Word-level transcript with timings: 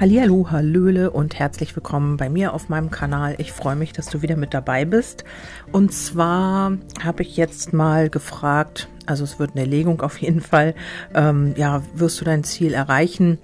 Hallihallo, 0.00 0.48
Hallöle 0.50 1.12
und 1.12 1.38
herzlich 1.38 1.76
willkommen 1.76 2.16
bei 2.16 2.28
mir 2.28 2.52
auf 2.52 2.68
meinem 2.68 2.90
Kanal. 2.90 3.36
Ich 3.38 3.52
freue 3.52 3.76
mich, 3.76 3.92
dass 3.92 4.06
du 4.06 4.22
wieder 4.22 4.34
mit 4.34 4.52
dabei 4.52 4.84
bist. 4.84 5.24
Und 5.70 5.92
zwar 5.92 6.72
habe 7.00 7.22
ich 7.22 7.36
jetzt 7.36 7.72
mal 7.72 8.10
gefragt, 8.10 8.88
also 9.06 9.22
es 9.22 9.38
wird 9.38 9.52
eine 9.54 9.64
Legung 9.64 10.02
auf 10.02 10.18
jeden 10.18 10.40
Fall, 10.40 10.74
ähm, 11.14 11.54
ja, 11.56 11.80
wirst 11.94 12.20
du 12.20 12.24
dein 12.24 12.42
Ziel 12.42 12.74
erreichen? 12.74 13.38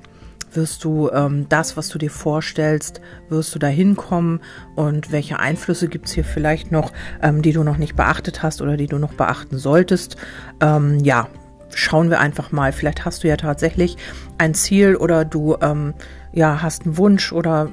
Wirst 0.52 0.82
du 0.82 1.08
ähm, 1.10 1.46
das, 1.48 1.76
was 1.76 1.88
du 1.88 1.98
dir 1.98 2.10
vorstellst, 2.10 3.00
wirst 3.28 3.54
du 3.54 3.60
da 3.60 3.68
hinkommen? 3.68 4.40
Und 4.74 5.12
welche 5.12 5.38
Einflüsse 5.38 5.86
gibt 5.86 6.06
es 6.06 6.14
hier 6.14 6.24
vielleicht 6.24 6.72
noch, 6.72 6.90
ähm, 7.22 7.42
die 7.42 7.52
du 7.52 7.62
noch 7.62 7.76
nicht 7.76 7.94
beachtet 7.94 8.42
hast 8.42 8.60
oder 8.60 8.76
die 8.76 8.88
du 8.88 8.98
noch 8.98 9.12
beachten 9.12 9.56
solltest? 9.56 10.16
Ähm, 10.60 10.98
ja, 10.98 11.28
schauen 11.72 12.10
wir 12.10 12.18
einfach 12.18 12.50
mal. 12.50 12.72
Vielleicht 12.72 13.04
hast 13.04 13.22
du 13.22 13.28
ja 13.28 13.36
tatsächlich 13.36 13.96
ein 14.38 14.54
Ziel 14.54 14.96
oder 14.96 15.24
du 15.24 15.56
ähm, 15.60 15.94
ja, 16.32 16.62
hast 16.62 16.84
einen 16.84 16.96
Wunsch 16.96 17.32
oder 17.32 17.68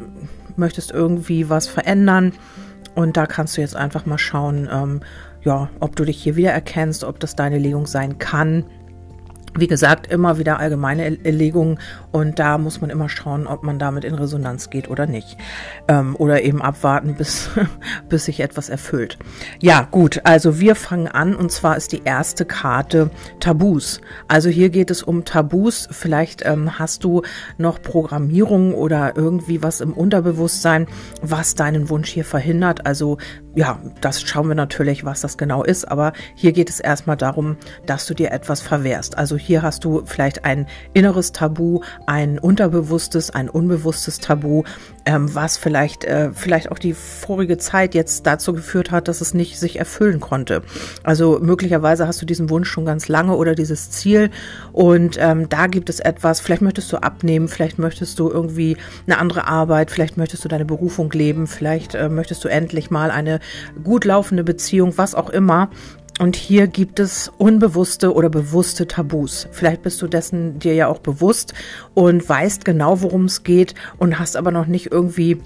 möchtest 0.55 0.91
irgendwie 0.91 1.49
was 1.49 1.67
verändern. 1.67 2.33
Und 2.95 3.15
da 3.15 3.25
kannst 3.25 3.57
du 3.57 3.61
jetzt 3.61 3.75
einfach 3.75 4.05
mal 4.05 4.17
schauen, 4.17 4.67
ähm, 4.71 5.01
ja, 5.43 5.69
ob 5.79 5.95
du 5.95 6.03
dich 6.03 6.21
hier 6.21 6.35
wiedererkennst, 6.35 7.03
ob 7.03 7.19
das 7.19 7.35
deine 7.35 7.59
Legung 7.59 7.85
sein 7.85 8.17
kann 8.17 8.65
wie 9.57 9.67
gesagt, 9.67 10.07
immer 10.07 10.37
wieder 10.37 10.59
allgemeine 10.59 11.25
Erlegungen 11.25 11.79
und 12.11 12.39
da 12.39 12.57
muss 12.57 12.81
man 12.81 12.89
immer 12.89 13.09
schauen, 13.09 13.47
ob 13.47 13.63
man 13.63 13.79
damit 13.79 14.03
in 14.03 14.13
Resonanz 14.13 14.69
geht 14.69 14.89
oder 14.89 15.05
nicht. 15.05 15.37
Ähm, 15.87 16.15
oder 16.15 16.43
eben 16.43 16.61
abwarten, 16.61 17.15
bis, 17.17 17.49
bis 18.09 18.25
sich 18.25 18.39
etwas 18.39 18.69
erfüllt. 18.69 19.17
Ja, 19.59 19.87
gut, 19.89 20.21
also 20.23 20.59
wir 20.59 20.75
fangen 20.75 21.07
an 21.07 21.35
und 21.35 21.51
zwar 21.51 21.77
ist 21.77 21.91
die 21.91 22.03
erste 22.03 22.45
Karte 22.45 23.09
Tabus. 23.39 24.01
Also 24.27 24.49
hier 24.49 24.69
geht 24.69 24.91
es 24.91 25.03
um 25.03 25.25
Tabus. 25.25 25.87
Vielleicht 25.91 26.45
ähm, 26.45 26.79
hast 26.79 27.03
du 27.03 27.23
noch 27.57 27.81
Programmierung 27.81 28.73
oder 28.73 29.15
irgendwie 29.15 29.63
was 29.63 29.81
im 29.81 29.93
Unterbewusstsein, 29.93 30.87
was 31.21 31.55
deinen 31.55 31.89
Wunsch 31.89 32.09
hier 32.09 32.25
verhindert. 32.25 32.85
Also 32.85 33.17
ja, 33.55 33.79
das 34.01 34.21
schauen 34.21 34.47
wir 34.47 34.55
natürlich, 34.55 35.03
was 35.03 35.21
das 35.21 35.37
genau 35.37 35.63
ist, 35.63 35.85
aber 35.85 36.13
hier 36.35 36.51
geht 36.51 36.69
es 36.69 36.79
erstmal 36.79 37.17
darum, 37.17 37.57
dass 37.87 38.05
du 38.05 38.13
dir 38.13 38.31
etwas 38.31 38.61
verwehrst. 38.61 39.17
Also 39.17 39.35
hier 39.47 39.63
hast 39.63 39.83
du 39.83 40.03
vielleicht 40.05 40.45
ein 40.45 40.67
inneres 40.93 41.31
Tabu, 41.31 41.81
ein 42.05 42.37
unterbewusstes, 42.37 43.31
ein 43.31 43.49
unbewusstes 43.49 44.19
Tabu, 44.19 44.63
ähm, 45.05 45.33
was 45.33 45.57
vielleicht, 45.57 46.03
äh, 46.03 46.31
vielleicht 46.33 46.71
auch 46.71 46.79
die 46.79 46.93
vorige 46.93 47.57
Zeit 47.57 47.95
jetzt 47.95 48.27
dazu 48.27 48.53
geführt 48.53 48.91
hat, 48.91 49.07
dass 49.07 49.21
es 49.21 49.33
nicht 49.33 49.57
sich 49.57 49.79
erfüllen 49.79 50.19
konnte. 50.19 50.61
Also 51.03 51.39
möglicherweise 51.41 52.07
hast 52.07 52.21
du 52.21 52.25
diesen 52.25 52.49
Wunsch 52.49 52.69
schon 52.69 52.85
ganz 52.85 53.07
lange 53.07 53.35
oder 53.35 53.55
dieses 53.55 53.89
Ziel 53.89 54.29
und 54.73 55.17
ähm, 55.19 55.47
da 55.49 55.67
gibt 55.67 55.89
es 55.89 55.99
etwas, 55.99 56.41
vielleicht 56.41 56.61
möchtest 56.61 56.91
du 56.91 56.97
abnehmen, 56.97 57.47
vielleicht 57.47 57.79
möchtest 57.79 58.19
du 58.19 58.29
irgendwie 58.29 58.77
eine 59.05 59.17
andere 59.17 59.47
Arbeit, 59.47 59.91
vielleicht 59.91 60.17
möchtest 60.17 60.43
du 60.43 60.49
deine 60.49 60.65
Berufung 60.65 61.09
leben, 61.11 61.47
vielleicht 61.47 61.95
äh, 61.95 62.09
möchtest 62.09 62.43
du 62.43 62.49
endlich 62.49 62.91
mal 62.91 63.09
eine 63.09 63.39
gut 63.83 64.03
laufende 64.03 64.43
Beziehung, 64.43 64.97
was 64.97 65.15
auch 65.15 65.29
immer. 65.29 65.69
Und 66.19 66.35
hier 66.35 66.67
gibt 66.67 66.99
es 66.99 67.31
unbewusste 67.37 68.13
oder 68.13 68.29
bewusste 68.29 68.87
Tabus. 68.87 69.47
Vielleicht 69.51 69.83
bist 69.83 70.01
du 70.01 70.07
dessen 70.07 70.57
dir 70.57 70.73
ja 70.73 70.87
auch 70.87 70.99
bewusst 70.99 71.53
und 71.93 72.27
weißt 72.27 72.65
genau, 72.65 73.01
worum 73.01 73.25
es 73.25 73.43
geht 73.43 73.75
und 73.97 74.17
hast 74.17 74.35
aber 74.35 74.51
noch 74.51 74.65
nicht 74.65 74.91
irgendwie 74.91 75.39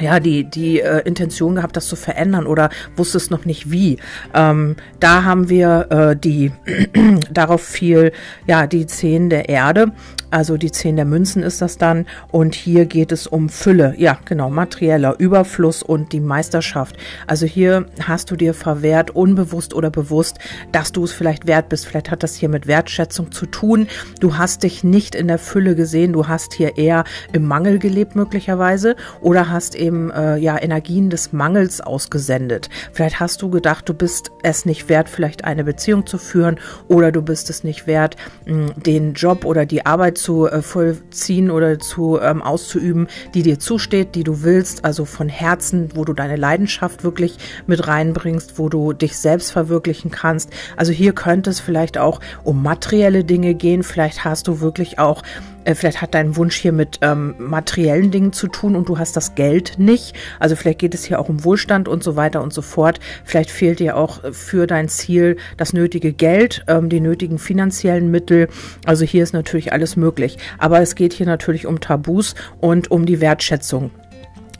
ja, 0.00 0.18
die, 0.18 0.44
die 0.44 0.80
äh, 0.80 1.00
Intention 1.00 1.56
gehabt, 1.56 1.76
das 1.76 1.86
zu 1.86 1.96
verändern 1.96 2.46
oder 2.46 2.70
wusstest 2.96 3.30
noch 3.30 3.44
nicht 3.44 3.70
wie. 3.70 3.98
Ähm, 4.34 4.76
da 4.98 5.24
haben 5.24 5.50
wir 5.50 5.86
äh, 5.90 6.16
die, 6.16 6.52
darauf 7.30 7.62
fiel, 7.62 8.12
ja, 8.46 8.66
die 8.66 8.86
Zehn 8.86 9.28
der 9.28 9.50
Erde 9.50 9.92
also 10.30 10.56
die 10.56 10.70
Zehn 10.70 10.96
der 10.96 11.04
Münzen 11.04 11.42
ist 11.42 11.60
das 11.60 11.78
dann. 11.78 12.06
Und 12.30 12.54
hier 12.54 12.86
geht 12.86 13.12
es 13.12 13.26
um 13.26 13.48
Fülle. 13.48 13.94
Ja, 13.96 14.18
genau, 14.24 14.50
materieller 14.50 15.18
Überfluss 15.18 15.82
und 15.82 16.12
die 16.12 16.20
Meisterschaft. 16.20 16.96
Also 17.26 17.46
hier 17.46 17.86
hast 18.02 18.30
du 18.30 18.36
dir 18.36 18.54
verwehrt, 18.54 19.10
unbewusst 19.10 19.74
oder 19.74 19.90
bewusst, 19.90 20.38
dass 20.72 20.92
du 20.92 21.04
es 21.04 21.12
vielleicht 21.12 21.46
wert 21.46 21.68
bist. 21.68 21.86
Vielleicht 21.86 22.10
hat 22.10 22.22
das 22.22 22.36
hier 22.36 22.48
mit 22.48 22.66
Wertschätzung 22.66 23.32
zu 23.32 23.46
tun. 23.46 23.88
Du 24.20 24.38
hast 24.38 24.62
dich 24.62 24.84
nicht 24.84 25.14
in 25.14 25.28
der 25.28 25.38
Fülle 25.38 25.74
gesehen. 25.74 26.12
Du 26.12 26.28
hast 26.28 26.54
hier 26.54 26.78
eher 26.78 27.04
im 27.32 27.46
Mangel 27.46 27.78
gelebt 27.78 28.14
möglicherweise 28.14 28.96
oder 29.20 29.50
hast 29.50 29.74
eben 29.74 30.10
äh, 30.10 30.36
ja 30.36 30.60
Energien 30.60 31.10
des 31.10 31.32
Mangels 31.32 31.80
ausgesendet. 31.80 32.68
Vielleicht 32.92 33.20
hast 33.20 33.42
du 33.42 33.50
gedacht, 33.50 33.88
du 33.88 33.94
bist 33.94 34.30
es 34.42 34.64
nicht 34.64 34.88
wert, 34.88 35.08
vielleicht 35.08 35.44
eine 35.44 35.64
Beziehung 35.64 36.06
zu 36.06 36.18
führen 36.18 36.58
oder 36.88 37.12
du 37.12 37.22
bist 37.22 37.50
es 37.50 37.64
nicht 37.64 37.86
wert, 37.86 38.16
den 38.46 39.14
Job 39.14 39.44
oder 39.44 39.66
die 39.66 39.86
Arbeit 39.86 40.19
zu 40.22 40.46
äh, 40.46 40.62
vollziehen 40.62 41.50
oder 41.50 41.78
zu 41.78 42.18
ähm, 42.20 42.42
auszuüben, 42.42 43.08
die 43.34 43.42
dir 43.42 43.58
zusteht, 43.58 44.14
die 44.14 44.24
du 44.24 44.42
willst, 44.42 44.84
also 44.84 45.04
von 45.04 45.28
Herzen, 45.28 45.90
wo 45.94 46.04
du 46.04 46.12
deine 46.12 46.36
Leidenschaft 46.36 47.04
wirklich 47.04 47.38
mit 47.66 47.86
reinbringst, 47.86 48.58
wo 48.58 48.68
du 48.68 48.92
dich 48.92 49.16
selbst 49.16 49.52
verwirklichen 49.52 50.10
kannst. 50.10 50.50
Also 50.76 50.92
hier 50.92 51.12
könnte 51.12 51.50
es 51.50 51.60
vielleicht 51.60 51.98
auch 51.98 52.20
um 52.44 52.62
materielle 52.62 53.24
Dinge 53.24 53.54
gehen. 53.54 53.82
Vielleicht 53.82 54.24
hast 54.24 54.48
du 54.48 54.60
wirklich 54.60 54.98
auch 54.98 55.22
äh, 55.70 55.74
vielleicht 55.74 56.02
hat 56.02 56.14
dein 56.14 56.36
Wunsch 56.36 56.56
hier 56.56 56.72
mit 56.72 56.98
ähm, 57.02 57.34
materiellen 57.38 58.10
Dingen 58.10 58.32
zu 58.32 58.48
tun 58.48 58.76
und 58.76 58.88
du 58.88 58.98
hast 58.98 59.16
das 59.16 59.34
Geld 59.34 59.78
nicht. 59.78 60.14
Also 60.38 60.56
vielleicht 60.56 60.80
geht 60.80 60.94
es 60.94 61.04
hier 61.04 61.20
auch 61.20 61.28
um 61.28 61.44
Wohlstand 61.44 61.88
und 61.88 62.02
so 62.02 62.16
weiter 62.16 62.42
und 62.42 62.52
so 62.52 62.62
fort. 62.62 63.00
Vielleicht 63.24 63.50
fehlt 63.50 63.80
dir 63.80 63.96
auch 63.96 64.24
äh, 64.24 64.32
für 64.32 64.66
dein 64.66 64.88
Ziel 64.88 65.36
das 65.56 65.72
nötige 65.72 66.12
Geld, 66.12 66.64
ähm, 66.66 66.88
die 66.88 67.00
nötigen 67.00 67.38
finanziellen 67.38 68.10
Mittel. 68.10 68.48
Also 68.84 69.04
hier 69.04 69.22
ist 69.22 69.32
natürlich 69.32 69.72
alles 69.72 69.96
möglich. 69.96 70.38
Aber 70.58 70.80
es 70.80 70.94
geht 70.94 71.12
hier 71.12 71.26
natürlich 71.26 71.66
um 71.66 71.80
Tabus 71.80 72.34
und 72.60 72.90
um 72.90 73.06
die 73.06 73.20
Wertschätzung. 73.20 73.90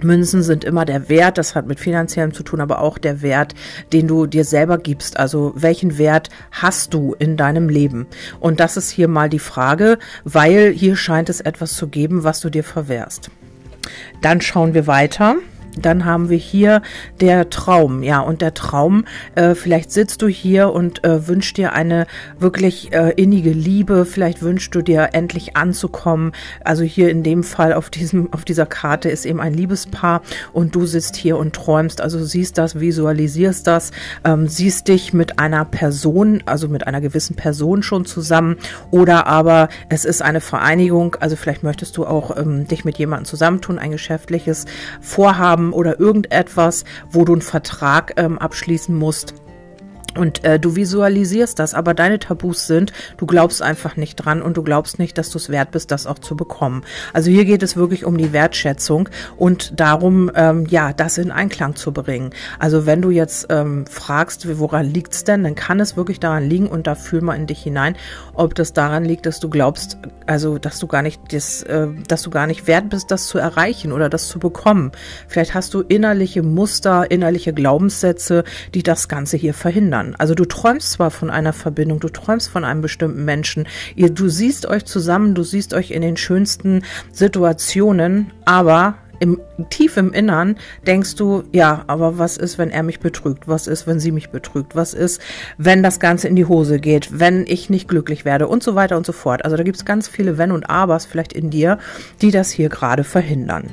Münzen 0.05 0.43
sind 0.43 0.65
immer 0.65 0.85
der 0.85 1.09
Wert, 1.09 1.39
das 1.39 1.55
hat 1.55 1.67
mit 1.67 1.81
finanziellem 1.81 2.33
zu 2.33 2.43
tun, 2.43 2.61
aber 2.61 2.81
auch 2.81 2.99
der 2.99 3.23
Wert, 3.23 3.55
den 3.93 4.07
du 4.07 4.27
dir 4.27 4.45
selber 4.45 4.79
gibst. 4.79 5.19
Also 5.19 5.53
welchen 5.55 5.99
Wert 5.99 6.31
hast 6.51 6.95
du 6.95 7.15
in 7.19 7.37
deinem 7.37 7.69
Leben? 7.69 8.07
Und 8.41 8.61
das 8.61 8.77
ist 8.77 8.91
hier 8.91 9.09
mal 9.09 9.29
die 9.29 9.39
Frage, 9.39 9.99
weil 10.25 10.73
hier 10.73 10.97
scheint 10.97 11.29
es 11.29 11.41
etwas 11.41 11.75
zu 11.75 11.89
geben, 11.89 12.25
was 12.25 12.41
du 12.41 12.51
dir 12.51 12.65
verwehrst. 12.65 13.31
Dann 14.23 14.41
schauen 14.41 14.75
wir 14.75 14.87
weiter. 14.87 15.37
Dann 15.77 16.05
haben 16.05 16.29
wir 16.29 16.37
hier 16.37 16.83
der 17.21 17.51
Traum. 17.51 18.03
Ja, 18.03 18.21
und 18.21 18.43
der 18.43 18.55
Traum, 18.55 19.05
äh, 19.35 19.55
vielleicht 19.55 19.93
sitzt 19.93 20.23
du 20.23 20.29
hier 20.29 20.73
und 20.73 21.05
äh, 21.05 21.29
wünschst 21.29 21.57
dir 21.57 21.73
eine 21.73 22.07
wirklich 22.39 22.93
äh, 22.93 23.13
innige 23.17 23.51
Liebe. 23.51 24.05
Vielleicht 24.05 24.43
wünschst 24.43 24.75
du 24.75 24.83
dir 24.83 25.11
endlich 25.13 25.57
anzukommen. 25.57 26.33
Also 26.65 26.83
hier 26.83 27.11
in 27.11 27.23
dem 27.23 27.45
Fall 27.45 27.73
auf 27.73 27.91
diesem, 27.91 28.33
auf 28.33 28.45
dieser 28.45 28.67
Karte 28.67 29.09
ist 29.11 29.25
eben 29.27 29.41
ein 29.41 29.55
Liebespaar 29.55 30.23
und 30.53 30.75
du 30.75 30.87
sitzt 30.87 31.17
hier 31.17 31.37
und 31.37 31.55
träumst. 31.55 32.01
Also 32.01 32.25
siehst 32.25 32.59
das, 32.59 32.81
visualisierst 32.81 33.67
das, 33.67 33.93
ähm, 34.25 34.49
siehst 34.49 34.89
dich 34.89 35.13
mit 35.13 35.39
einer 35.39 35.65
Person, 35.65 36.43
also 36.47 36.69
mit 36.69 36.87
einer 36.87 37.01
gewissen 37.01 37.37
Person 37.37 37.83
schon 37.83 38.05
zusammen 38.05 38.57
oder 38.91 39.27
aber 39.27 39.69
es 39.89 40.05
ist 40.05 40.23
eine 40.23 40.41
Vereinigung. 40.41 41.17
Also 41.21 41.37
vielleicht 41.37 41.63
möchtest 41.63 41.97
du 41.97 42.07
auch 42.07 42.37
ähm, 42.37 42.67
dich 42.67 42.85
mit 42.85 42.99
jemandem 42.99 43.27
zusammentun, 43.27 43.79
ein 43.79 43.91
geschäftliches 43.91 44.67
Vorhaben 45.01 45.60
haben 45.61 45.73
oder 45.73 46.01
irgendetwas, 46.01 46.85
wo 47.11 47.25
du 47.25 47.33
einen 47.33 47.43
Vertrag 47.43 48.15
ähm, 48.17 48.39
abschließen 48.39 48.97
musst. 48.97 49.35
Und 50.17 50.45
äh, 50.45 50.59
du 50.59 50.75
visualisierst 50.75 51.59
das, 51.59 51.75
aber 51.75 51.95
deine 51.95 52.19
Tabus 52.19 52.67
sind, 52.67 52.93
du 53.17 53.27
glaubst 53.27 53.63
einfach 53.63 53.97
nicht 53.97 54.17
dran 54.17 54.43
und 54.43 54.57
du 54.57 54.63
glaubst 54.63 54.99
nicht, 54.99 55.17
dass 55.19 55.31
du 55.31 55.39
es 55.39 55.51
wert 55.51 55.71
bist, 55.71 55.91
das 55.93 56.07
auch 56.07 56.19
zu 56.19 56.37
bekommen. 56.37 56.83
Also 57.13 57.31
hier 57.31 57.45
geht 57.45 57.63
es 57.63 57.77
wirklich 57.77 58.05
um 58.05 58.19
die 58.19 58.33
Wertschätzung 58.33 59.09
und 59.37 59.79
darum, 59.79 60.31
ähm, 60.35 60.67
ja, 60.69 60.93
das 60.93 61.19
in 61.19 61.31
Einklang 61.31 61.77
zu 61.77 61.93
bringen. 61.93 62.31
Also 62.59 62.87
wenn 62.87 63.03
du 63.03 63.11
jetzt 63.11 63.47
ähm, 63.51 63.87
fragst, 63.87 64.59
woran 64.59 64.87
liegt's 64.87 65.23
denn, 65.23 65.45
dann 65.45 65.55
kann 65.55 65.79
es 65.79 65.97
wirklich 65.97 66.19
daran 66.19 66.49
liegen 66.49 66.67
und 66.67 66.87
da 66.87 66.97
fühl 66.97 67.21
mal 67.21 67.37
in 67.37 67.47
dich 67.47 67.63
hinein, 67.63 67.97
ob 68.35 68.55
das 68.57 68.73
daran 68.73 69.05
liegt, 69.05 69.27
dass 69.27 69.39
du 69.39 69.49
glaubst, 69.49 69.99
also 70.27 70.59
dass 70.59 70.81
du 70.81 70.89
gar 70.89 71.03
nicht 71.03 71.21
das, 71.33 71.63
äh, 71.63 71.87
dass 72.09 72.23
du 72.23 72.31
gar 72.31 72.49
nicht 72.49 72.67
wert 72.67 72.89
bist, 72.89 73.13
das 73.13 73.29
zu 73.29 73.39
erreichen 73.39 73.93
oder 73.93 74.09
das 74.09 74.27
zu 74.27 74.41
bekommen. 74.41 74.91
Vielleicht 75.29 75.55
hast 75.55 75.73
du 75.75 75.83
innerliche 75.83 76.43
Muster, 76.43 77.11
innerliche 77.11 77.53
Glaubenssätze, 77.53 78.43
die 78.75 78.83
das 78.83 79.09
Ganze 79.09 79.37
hier 79.37 79.55
verhindern 79.55 80.00
erinnern. 80.01 80.17
Also 80.19 80.35
du 80.35 80.45
träumst 80.45 80.93
zwar 80.93 81.11
von 81.11 81.31
einer 81.31 81.53
Verbindung, 81.53 82.01
du 82.01 82.09
träumst 82.09 82.49
von 82.49 82.65
einem 82.65 82.83
bestimmten 82.83 83.25
Menschen, 83.25 83.67
ihr, 83.95 84.11
du 84.11 84.29
siehst 84.29 84.67
euch 84.67 84.85
zusammen, 84.85 85.35
du 85.35 85.43
siehst 85.43 85.75
euch 85.75 85.91
in 85.91 86.03
den 86.03 86.17
schönsten 86.17 86.83
Situationen, 87.13 88.33
aber 88.45 88.97
im, 89.21 89.39
tief 89.69 89.99
im 89.99 90.15
Innern 90.15 90.57
denkst 90.87 91.17
du, 91.17 91.45
ja, 91.53 91.85
aber 91.89 92.17
was 92.19 92.39
ist, 92.39 92.57
wenn 92.57 92.71
er 92.71 92.83
mich 92.83 93.01
betrügt? 93.01 93.49
Was 93.49 93.67
ist, 93.67 93.87
wenn 93.87 94.01
sie 94.01 94.13
mich 94.13 94.31
betrügt? 94.31 94.75
Was 94.75 94.95
ist, 94.95 95.21
wenn 95.59 95.83
das 95.83 96.01
Ganze 96.01 96.27
in 96.27 96.37
die 96.37 96.47
Hose 96.47 96.81
geht? 96.81 97.21
Wenn 97.21 97.45
ich 97.47 97.69
nicht 97.69 97.87
glücklich 97.87 98.25
werde? 98.25 98.49
Und 98.49 98.63
so 98.63 98.75
weiter 98.77 98.97
und 98.97 99.05
so 99.05 99.13
fort. 99.13 99.45
Also 99.45 99.59
da 99.59 99.63
gibt 99.63 99.77
es 99.77 99.85
ganz 99.85 100.09
viele 100.09 100.39
Wenn 100.39 100.53
und 100.53 100.71
Abers 100.71 101.05
vielleicht 101.05 101.35
in 101.35 101.51
dir, 101.51 101.79
die 102.23 102.31
das 102.31 102.51
hier 102.51 102.71
gerade 102.71 103.05
verhindern. 103.05 103.65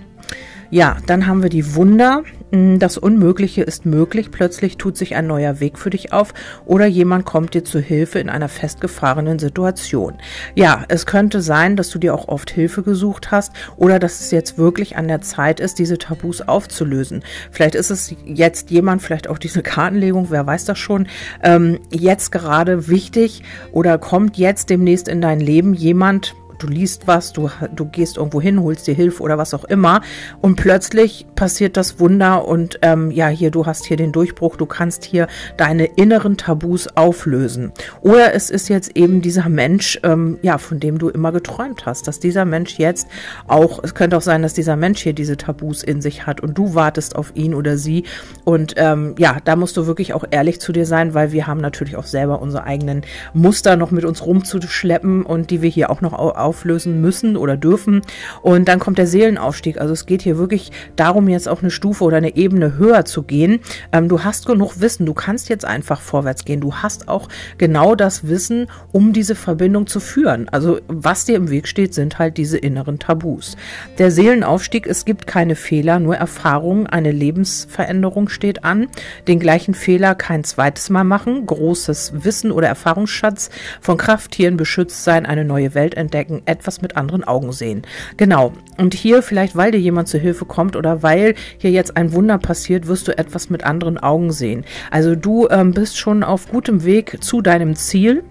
Ja, 0.69 0.97
dann 1.05 1.27
haben 1.27 1.41
wir 1.41 1.49
die 1.49 1.75
Wunder. 1.75 2.23
Das 2.51 2.97
Unmögliche 2.97 3.63
ist 3.63 3.85
möglich, 3.85 4.31
plötzlich 4.31 4.77
tut 4.77 4.95
sich 4.95 5.15
ein 5.15 5.27
neuer 5.27 5.59
Weg 5.59 5.77
für 5.77 5.89
dich 5.89 6.13
auf 6.13 6.33
oder 6.65 6.85
jemand 6.85 7.25
kommt 7.25 7.53
dir 7.53 7.65
zu 7.65 7.79
Hilfe 7.79 8.19
in 8.19 8.29
einer 8.29 8.47
festgefahrenen 8.47 9.37
Situation. 9.37 10.15
Ja, 10.55 10.85
es 10.87 11.05
könnte 11.05 11.41
sein, 11.41 11.75
dass 11.75 11.89
du 11.89 11.99
dir 11.99 12.13
auch 12.13 12.29
oft 12.29 12.49
Hilfe 12.49 12.83
gesucht 12.83 13.31
hast 13.31 13.51
oder 13.75 13.99
dass 13.99 14.21
es 14.21 14.31
jetzt 14.31 14.57
wirklich 14.57 14.95
an 14.95 15.09
der 15.09 15.21
Zeit 15.21 15.59
ist, 15.59 15.77
diese 15.77 15.97
Tabus 15.97 16.41
aufzulösen. 16.41 17.23
Vielleicht 17.51 17.75
ist 17.75 17.89
es 17.89 18.15
jetzt 18.25 18.71
jemand, 18.71 19.01
vielleicht 19.01 19.27
auch 19.27 19.39
diese 19.39 19.61
Kartenlegung, 19.61 20.27
wer 20.29 20.45
weiß 20.45 20.63
das 20.65 20.77
schon, 20.77 21.07
ähm, 21.43 21.79
jetzt 21.91 22.31
gerade 22.31 22.87
wichtig 22.87 23.43
oder 23.73 23.97
kommt 23.97 24.37
jetzt 24.37 24.69
demnächst 24.69 25.09
in 25.09 25.19
dein 25.19 25.41
Leben 25.41 25.73
jemand, 25.73 26.33
du 26.59 26.67
liest 26.67 27.07
was, 27.07 27.33
du, 27.33 27.49
du 27.75 27.85
gehst 27.85 28.17
irgendwo 28.17 28.41
hin, 28.41 28.61
holst 28.61 28.87
dir 28.87 28.93
Hilfe 28.93 29.23
oder 29.23 29.37
was 29.37 29.53
auch 29.53 29.63
immer 29.65 30.01
und 30.41 30.55
plötzlich 30.55 31.25
passiert 31.35 31.77
das 31.77 31.99
Wunder 31.99 32.47
und 32.47 32.79
ähm, 32.81 33.11
ja, 33.11 33.27
hier, 33.27 33.51
du 33.51 33.65
hast 33.65 33.85
hier 33.85 33.97
den 33.97 34.11
Durchbruch, 34.11 34.55
du 34.55 34.65
kannst 34.65 35.03
hier 35.03 35.27
deine 35.57 35.85
inneren 35.85 36.37
Tabus 36.37 36.87
auflösen. 36.95 37.71
Oder 38.01 38.33
es 38.33 38.49
ist 38.49 38.69
jetzt 38.69 38.95
eben 38.95 39.21
dieser 39.21 39.49
Mensch, 39.49 39.99
ähm, 40.03 40.39
ja, 40.41 40.57
von 40.57 40.79
dem 40.79 40.97
du 40.97 41.09
immer 41.09 41.31
geträumt 41.31 41.85
hast, 41.85 42.07
dass 42.07 42.19
dieser 42.19 42.45
Mensch 42.45 42.77
jetzt 42.77 43.07
auch, 43.47 43.83
es 43.83 43.95
könnte 43.95 44.17
auch 44.17 44.21
sein, 44.21 44.41
dass 44.41 44.53
dieser 44.53 44.75
Mensch 44.75 45.01
hier 45.01 45.13
diese 45.13 45.37
Tabus 45.37 45.83
in 45.83 46.01
sich 46.01 46.25
hat 46.25 46.41
und 46.41 46.57
du 46.57 46.73
wartest 46.73 47.15
auf 47.15 47.31
ihn 47.35 47.53
oder 47.53 47.77
sie 47.77 48.03
und 48.43 48.73
ähm, 48.77 49.15
ja, 49.17 49.37
da 49.43 49.55
musst 49.55 49.77
du 49.77 49.87
wirklich 49.87 50.13
auch 50.13 50.23
ehrlich 50.31 50.59
zu 50.59 50.71
dir 50.71 50.85
sein, 50.85 51.13
weil 51.13 51.31
wir 51.31 51.47
haben 51.47 51.61
natürlich 51.61 51.95
auch 51.95 52.05
selber 52.05 52.41
unsere 52.41 52.63
eigenen 52.63 53.01
Muster 53.33 53.75
noch 53.75 53.91
mit 53.91 54.05
uns 54.05 54.25
rumzuschleppen 54.25 55.23
und 55.23 55.51
die 55.51 55.61
wir 55.61 55.69
hier 55.69 55.89
auch 55.89 56.01
noch 56.01 56.13
auflösen 56.47 57.01
müssen 57.01 57.35
oder 57.35 57.57
dürfen. 57.57 58.01
Und 58.41 58.69
dann 58.69 58.79
kommt 58.79 58.97
der 58.97 59.07
Seelenaufstieg. 59.07 59.81
Also 59.81 59.93
es 59.93 60.05
geht 60.05 60.21
hier 60.21 60.37
wirklich 60.37 60.71
darum, 60.95 61.27
jetzt 61.27 61.49
auch 61.49 61.61
eine 61.61 61.71
Stufe 61.71 62.05
oder 62.05 62.17
eine 62.17 62.37
Ebene 62.37 62.77
höher 62.77 63.03
zu 63.03 63.23
gehen. 63.23 63.59
Ähm, 63.91 64.07
du 64.07 64.23
hast 64.23 64.45
genug 64.45 64.79
Wissen, 64.79 65.05
du 65.05 65.13
kannst 65.13 65.49
jetzt 65.49 65.65
einfach 65.65 65.99
vorwärts 65.99 66.45
gehen. 66.45 66.61
Du 66.61 66.75
hast 66.75 67.09
auch 67.09 67.27
genau 67.57 67.95
das 67.95 68.29
Wissen, 68.29 68.67
um 68.93 69.11
diese 69.11 69.35
Verbindung 69.35 69.87
zu 69.87 69.99
führen. 69.99 70.47
Also 70.49 70.79
was 70.87 71.25
dir 71.25 71.35
im 71.35 71.49
Weg 71.49 71.67
steht, 71.67 71.93
sind 71.93 72.17
halt 72.17 72.37
diese 72.37 72.57
inneren 72.57 72.97
Tabus. 72.97 73.57
Der 73.97 74.09
Seelenaufstieg, 74.09 74.87
es 74.87 75.03
gibt 75.03 75.27
keine 75.27 75.55
Fehler, 75.55 75.99
nur 75.99 76.15
Erfahrungen, 76.15 76.87
eine 76.87 77.11
Lebensveränderung 77.11 78.29
steht 78.29 78.63
an. 78.63 78.87
Den 79.27 79.39
gleichen 79.39 79.73
Fehler 79.73 80.15
kein 80.15 80.45
zweites 80.45 80.89
Mal 80.89 81.03
machen, 81.03 81.45
großes 81.45 82.23
Wissen 82.23 82.51
oder 82.51 82.69
Erfahrungsschatz 82.69 83.49
von 83.81 83.97
Krafttieren 83.97 84.55
beschützt 84.55 85.03
sein, 85.03 85.25
eine 85.25 85.43
neue 85.43 85.73
Welt 85.73 85.95
entdecken, 85.95 86.36
etwas 86.45 86.81
mit 86.81 86.97
anderen 86.97 87.23
Augen 87.23 87.51
sehen. 87.51 87.83
Genau. 88.17 88.53
Und 88.77 88.93
hier 88.93 89.23
vielleicht, 89.23 89.55
weil 89.55 89.71
dir 89.71 89.79
jemand 89.79 90.07
zu 90.07 90.17
Hilfe 90.17 90.45
kommt 90.45 90.75
oder 90.75 91.03
weil 91.03 91.35
hier 91.57 91.71
jetzt 91.71 91.97
ein 91.97 92.13
Wunder 92.13 92.37
passiert, 92.37 92.87
wirst 92.87 93.07
du 93.07 93.17
etwas 93.17 93.49
mit 93.49 93.63
anderen 93.63 93.97
Augen 93.97 94.31
sehen. 94.31 94.65
Also 94.91 95.15
du 95.15 95.47
ähm, 95.49 95.73
bist 95.73 95.97
schon 95.97 96.23
auf 96.23 96.49
gutem 96.49 96.83
Weg 96.83 97.23
zu 97.23 97.41
deinem 97.41 97.75
Ziel. 97.75 98.23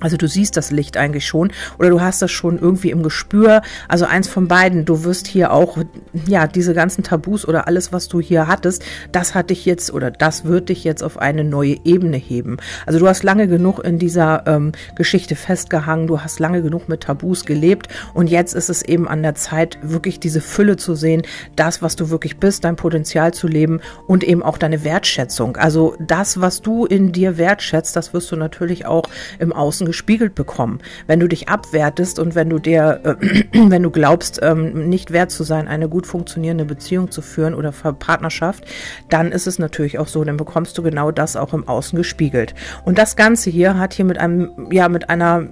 Also 0.00 0.16
du 0.16 0.28
siehst 0.28 0.56
das 0.56 0.70
Licht 0.70 0.96
eigentlich 0.96 1.26
schon 1.26 1.52
oder 1.78 1.90
du 1.90 2.00
hast 2.00 2.22
das 2.22 2.30
schon 2.30 2.58
irgendwie 2.58 2.90
im 2.90 3.02
Gespür. 3.02 3.62
Also 3.88 4.04
eins 4.04 4.28
von 4.28 4.46
beiden. 4.46 4.84
Du 4.84 5.04
wirst 5.04 5.26
hier 5.26 5.52
auch, 5.52 5.78
ja, 6.26 6.46
diese 6.46 6.72
ganzen 6.74 7.02
Tabus 7.02 7.46
oder 7.46 7.66
alles, 7.66 7.92
was 7.92 8.08
du 8.08 8.20
hier 8.20 8.46
hattest, 8.46 8.84
das 9.10 9.34
hat 9.34 9.50
dich 9.50 9.64
jetzt 9.64 9.92
oder 9.92 10.10
das 10.10 10.44
wird 10.44 10.68
dich 10.68 10.84
jetzt 10.84 11.02
auf 11.02 11.18
eine 11.18 11.42
neue 11.42 11.76
Ebene 11.84 12.16
heben. 12.16 12.58
Also 12.86 12.98
du 12.98 13.08
hast 13.08 13.24
lange 13.24 13.48
genug 13.48 13.80
in 13.80 13.98
dieser 13.98 14.46
ähm, 14.46 14.72
Geschichte 14.94 15.34
festgehangen. 15.34 16.06
Du 16.06 16.20
hast 16.20 16.38
lange 16.38 16.62
genug 16.62 16.88
mit 16.88 17.02
Tabus 17.02 17.44
gelebt 17.44 17.88
und 18.14 18.28
jetzt 18.28 18.54
ist 18.54 18.68
es 18.68 18.82
eben 18.82 19.08
an 19.08 19.22
der 19.22 19.34
Zeit, 19.34 19.78
wirklich 19.82 20.20
diese 20.20 20.40
Fülle 20.40 20.76
zu 20.76 20.94
sehen, 20.94 21.22
das, 21.56 21.82
was 21.82 21.96
du 21.96 22.10
wirklich 22.10 22.38
bist, 22.38 22.64
dein 22.64 22.76
Potenzial 22.76 23.34
zu 23.34 23.48
leben 23.48 23.80
und 24.06 24.22
eben 24.22 24.42
auch 24.42 24.58
deine 24.58 24.84
Wertschätzung. 24.84 25.56
Also 25.56 25.96
das, 25.98 26.40
was 26.40 26.62
du 26.62 26.86
in 26.86 27.12
dir 27.12 27.36
wertschätzt, 27.36 27.96
das 27.96 28.12
wirst 28.14 28.30
du 28.30 28.36
natürlich 28.36 28.86
auch 28.86 29.04
im 29.38 29.52
Außen 29.52 29.87
gespiegelt 29.88 30.36
bekommen. 30.36 30.78
Wenn 31.08 31.18
du 31.18 31.26
dich 31.26 31.48
abwertest 31.48 32.20
und 32.20 32.36
wenn 32.36 32.48
du 32.48 32.60
dir, 32.60 33.00
äh, 33.02 33.44
wenn 33.52 33.82
du 33.82 33.90
glaubst, 33.90 34.38
ähm, 34.42 34.88
nicht 34.88 35.12
wert 35.12 35.32
zu 35.32 35.42
sein, 35.42 35.66
eine 35.66 35.88
gut 35.88 36.06
funktionierende 36.06 36.64
Beziehung 36.64 37.10
zu 37.10 37.22
führen 37.22 37.54
oder 37.54 37.72
Partnerschaft, 37.72 38.64
dann 39.08 39.32
ist 39.32 39.46
es 39.48 39.58
natürlich 39.58 39.98
auch 39.98 40.06
so, 40.06 40.22
dann 40.22 40.36
bekommst 40.36 40.78
du 40.78 40.82
genau 40.82 41.10
das 41.10 41.34
auch 41.34 41.52
im 41.52 41.66
Außen 41.66 41.96
gespiegelt. 41.96 42.54
Und 42.84 42.98
das 42.98 43.16
Ganze 43.16 43.50
hier 43.50 43.78
hat 43.78 43.94
hier 43.94 44.04
mit 44.04 44.18
einem, 44.18 44.68
ja, 44.70 44.88
mit 44.88 45.10
einer 45.10 45.48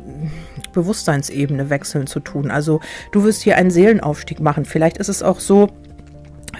Bewusstseinsebene 0.73 1.71
wechseln 1.71 2.07
zu 2.07 2.21
tun. 2.21 2.51
Also 2.51 2.81
du 3.11 3.25
wirst 3.25 3.43
hier 3.43 3.57
einen 3.57 3.71
Seelenaufstieg 3.71 4.41
machen. 4.41 4.65
Vielleicht 4.65 4.99
ist 4.99 5.09
es 5.09 5.23
auch 5.23 5.41
so, 5.41 5.71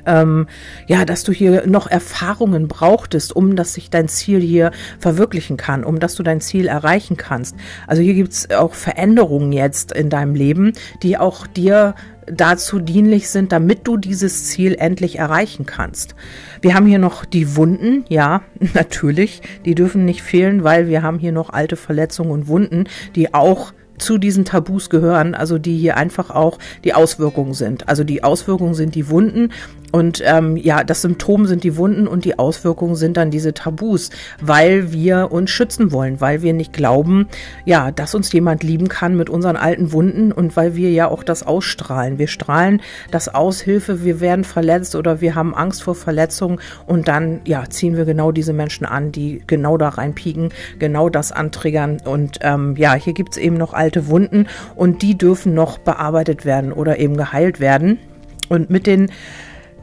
ähm, 0.07 0.47
ja, 0.87 1.05
dass 1.05 1.25
du 1.25 1.33
hier 1.33 1.67
noch 1.67 1.87
Erfahrungen 1.87 2.69
brauchtest, 2.69 3.35
um 3.35 3.57
dass 3.57 3.75
sich 3.75 3.91
dein 3.91 4.09
Ziel 4.09 4.41
hier 4.41 4.71
verwirklichen 4.99 5.57
kann, 5.57 5.85
um 5.85 6.01
dass 6.01 6.15
du 6.15 6.23
dein 6.23 6.41
Ziel 6.41 6.69
erreichen 6.69 7.17
kannst. 7.17 7.57
Also 7.87 8.03
hier 8.03 8.15
gibt's 8.15 8.51
auch 8.51 8.75
Veränderungen 8.75 9.53
jetzt 9.53 9.93
in 9.93 10.11
deinem 10.11 10.35
Leben, 10.35 10.73
die 11.03 11.19
auch 11.19 11.47
dir 11.47 11.95
dazu 12.27 12.79
dienlich 12.79 13.29
sind, 13.31 13.53
damit 13.53 13.87
du 13.87 13.97
dieses 13.97 14.47
Ziel 14.47 14.75
endlich 14.79 15.19
erreichen 15.19 15.67
kannst. 15.67 16.15
Wir 16.61 16.75
haben 16.75 16.87
hier 16.87 16.99
noch 16.99 17.25
die 17.25 17.57
Wunden, 17.57 18.05
ja, 18.09 18.43
natürlich, 18.75 19.43
die 19.65 19.75
dürfen 19.75 20.05
nicht 20.05 20.23
fehlen, 20.23 20.65
weil 20.65 20.89
wir 20.89 21.03
haben 21.03 21.19
hier 21.19 21.33
noch 21.33 21.51
alte 21.51 21.77
Verletzungen 21.77 22.31
und 22.31 22.49
Wunden, 22.49 22.85
die 23.15 23.35
auch 23.35 23.73
zu 23.99 24.19
diesen 24.19 24.45
Tabus 24.45 24.91
gehören, 24.91 25.35
also 25.35 25.59
die 25.59 25.77
hier 25.77 25.97
einfach 25.97 26.31
auch 26.31 26.59
die 26.85 26.95
Auswirkungen 26.95 27.55
sind. 27.55 27.89
Also 27.89 28.05
die 28.05 28.25
Auswirkungen 28.25 28.75
sind 28.75 28.95
die 28.95 29.09
Wunden 29.09 29.51
und 29.93 30.23
ähm, 30.27 30.57
ja, 30.57 30.85
das 30.85 31.03
Symptom 31.03 31.47
sind 31.47 31.65
die 31.65 31.77
Wunden 31.77 32.07
und 32.07 32.25
die 32.25 32.39
Auswirkungen 32.39 32.97
sind 32.97 33.17
dann 33.17 33.31
diese 33.31 33.55
Tabus, 33.55 34.11
weil 34.41 34.93
wir 34.93 35.33
uns 35.33 35.51
schützen 35.51 35.93
wollen, 35.93 36.21
weil 36.21 36.43
wir 36.43 36.53
nicht 36.53 36.73
glauben, 36.73 37.29
ja, 37.65 37.91
dass 37.93 38.15
uns 38.15 38.33
jemand 38.33 38.63
lieben 38.63 38.89
kann 38.89 39.17
mit 39.17 39.31
unseren 39.31 39.57
alten 39.57 39.93
Wunden 39.93 40.33
und 40.33 40.57
weil 40.57 40.75
wir 40.75 40.91
ja 40.91 41.09
auch 41.09 41.23
das 41.23 41.47
ausstrahlen. 41.47 42.19
Wir 42.19 42.27
strahlen 42.27 42.83
das 43.11 43.35
aus, 43.35 43.61
Hilfe, 43.61 44.05
wir 44.05 44.21
werden 44.21 44.45
verletzt 44.45 44.97
oder 44.97 45.21
wir 45.21 45.35
haben 45.35 45.55
Angst 45.55 45.83
vor 45.83 45.95
Verletzungen 45.95 46.61
und 46.87 47.09
dann, 47.09 47.41
ja, 47.47 47.65
ziehen 47.71 47.97
wir 47.97 48.05
genau 48.05 48.33
diese 48.33 48.53
Menschen 48.53 48.87
an, 48.87 49.13
die 49.13 49.43
genau 49.47 49.79
da 49.79 49.89
reinpieken, 49.89 50.51
genau 50.79 51.09
das 51.09 51.33
antriggern 51.33 52.03
und 52.05 52.39
ähm, 52.43 52.75
ja, 52.77 52.95
hier 52.95 53.15
gibt's 53.15 53.37
eben 53.37 53.57
noch 53.57 53.73
alte 53.87 54.09
Wunden 54.09 54.49
und 54.75 55.03
die 55.03 55.17
dürfen 55.17 55.55
noch 55.55 55.79
bearbeitet 55.79 56.45
werden 56.45 56.73
oder 56.73 56.99
eben 56.99 57.17
geheilt 57.17 57.61
werden. 57.61 58.01
Und 58.49 58.69
mit 58.69 58.89
den 58.89 59.11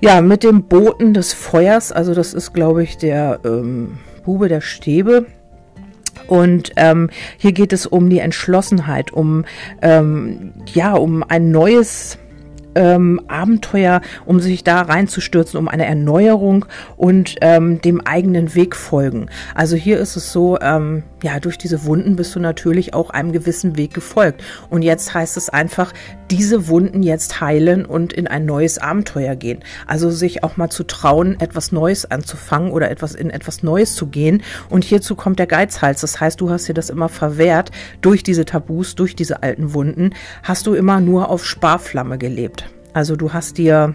ja, 0.02 0.20
mit 0.20 0.44
dem 0.44 0.64
Boten 0.64 1.14
des 1.14 1.32
Feuers, 1.32 1.94
also 1.94 2.14
das 2.14 2.34
ist, 2.34 2.52
glaube 2.52 2.84
ich, 2.84 2.98
der 2.98 3.40
ähm, 3.46 4.00
Bube 4.26 4.50
der 4.50 4.60
Stäbe. 4.60 5.28
Und 6.28 6.74
ähm, 6.76 7.10
hier 7.38 7.54
geht 7.54 7.72
es 7.72 7.86
um 7.86 8.10
die 8.10 8.20
Entschlossenheit, 8.20 9.14
um 9.14 9.46
ähm, 9.82 10.52
ja, 10.74 10.94
um 10.94 11.24
ein 11.24 11.52
neues 11.52 12.18
ähm, 12.76 13.22
Abenteuer, 13.28 14.02
um 14.26 14.40
sich 14.40 14.64
da 14.64 14.82
reinzustürzen, 14.82 15.60
um 15.60 15.68
eine 15.68 15.86
Erneuerung 15.86 16.66
und 16.98 17.36
ähm, 17.42 17.82
dem 17.82 18.02
eigenen 18.02 18.56
Weg 18.56 18.76
folgen. 18.76 19.28
Also 19.56 19.76
hier 19.76 20.00
ist 20.00 20.16
es 20.16 20.32
so, 20.32 20.60
ähm, 20.62 21.04
ja, 21.22 21.40
durch 21.40 21.58
diese 21.58 21.86
Wunden 21.86 22.16
bist 22.16 22.36
du 22.36 22.40
natürlich 22.40 22.94
auch 22.94 23.10
einem 23.10 23.32
gewissen 23.32 23.78
Weg 23.78 23.94
gefolgt. 23.94 24.44
Und 24.70 24.82
jetzt 24.82 25.14
heißt 25.14 25.38
es 25.38 25.50
einfach, 25.50 25.94
diese 26.34 26.68
Wunden 26.68 27.04
jetzt 27.04 27.42
heilen 27.42 27.86
und 27.86 28.12
in 28.12 28.26
ein 28.26 28.44
neues 28.44 28.80
Abenteuer 28.80 29.36
gehen. 29.36 29.60
Also 29.86 30.10
sich 30.10 30.44
auch 30.44 30.58
mal 30.58 30.70
zu 30.70 30.84
trauen, 30.84 31.40
etwas 31.40 31.72
Neues 31.72 32.10
anzufangen 32.10 32.72
oder 32.72 32.90
etwas 32.90 33.14
in 33.14 33.30
etwas 33.30 33.62
Neues 33.62 33.94
zu 33.94 34.08
gehen. 34.08 34.42
Und 34.68 34.84
hierzu 34.84 35.14
kommt 35.16 35.38
der 35.38 35.46
Geizhals. 35.46 36.02
Das 36.02 36.20
heißt, 36.20 36.42
du 36.42 36.50
hast 36.50 36.68
dir 36.68 36.74
das 36.74 36.90
immer 36.90 37.08
verwehrt 37.08 37.70
durch 38.02 38.24
diese 38.24 38.46
Tabus, 38.46 38.96
durch 38.96 39.16
diese 39.16 39.44
alten 39.44 39.76
Wunden, 39.76 40.16
hast 40.42 40.66
du 40.66 40.74
immer 40.74 41.00
nur 41.00 41.30
auf 41.30 41.46
Sparflamme 41.46 42.18
gelebt. 42.18 42.68
Also 42.94 43.16
du 43.16 43.32
hast 43.32 43.60
dir 43.60 43.94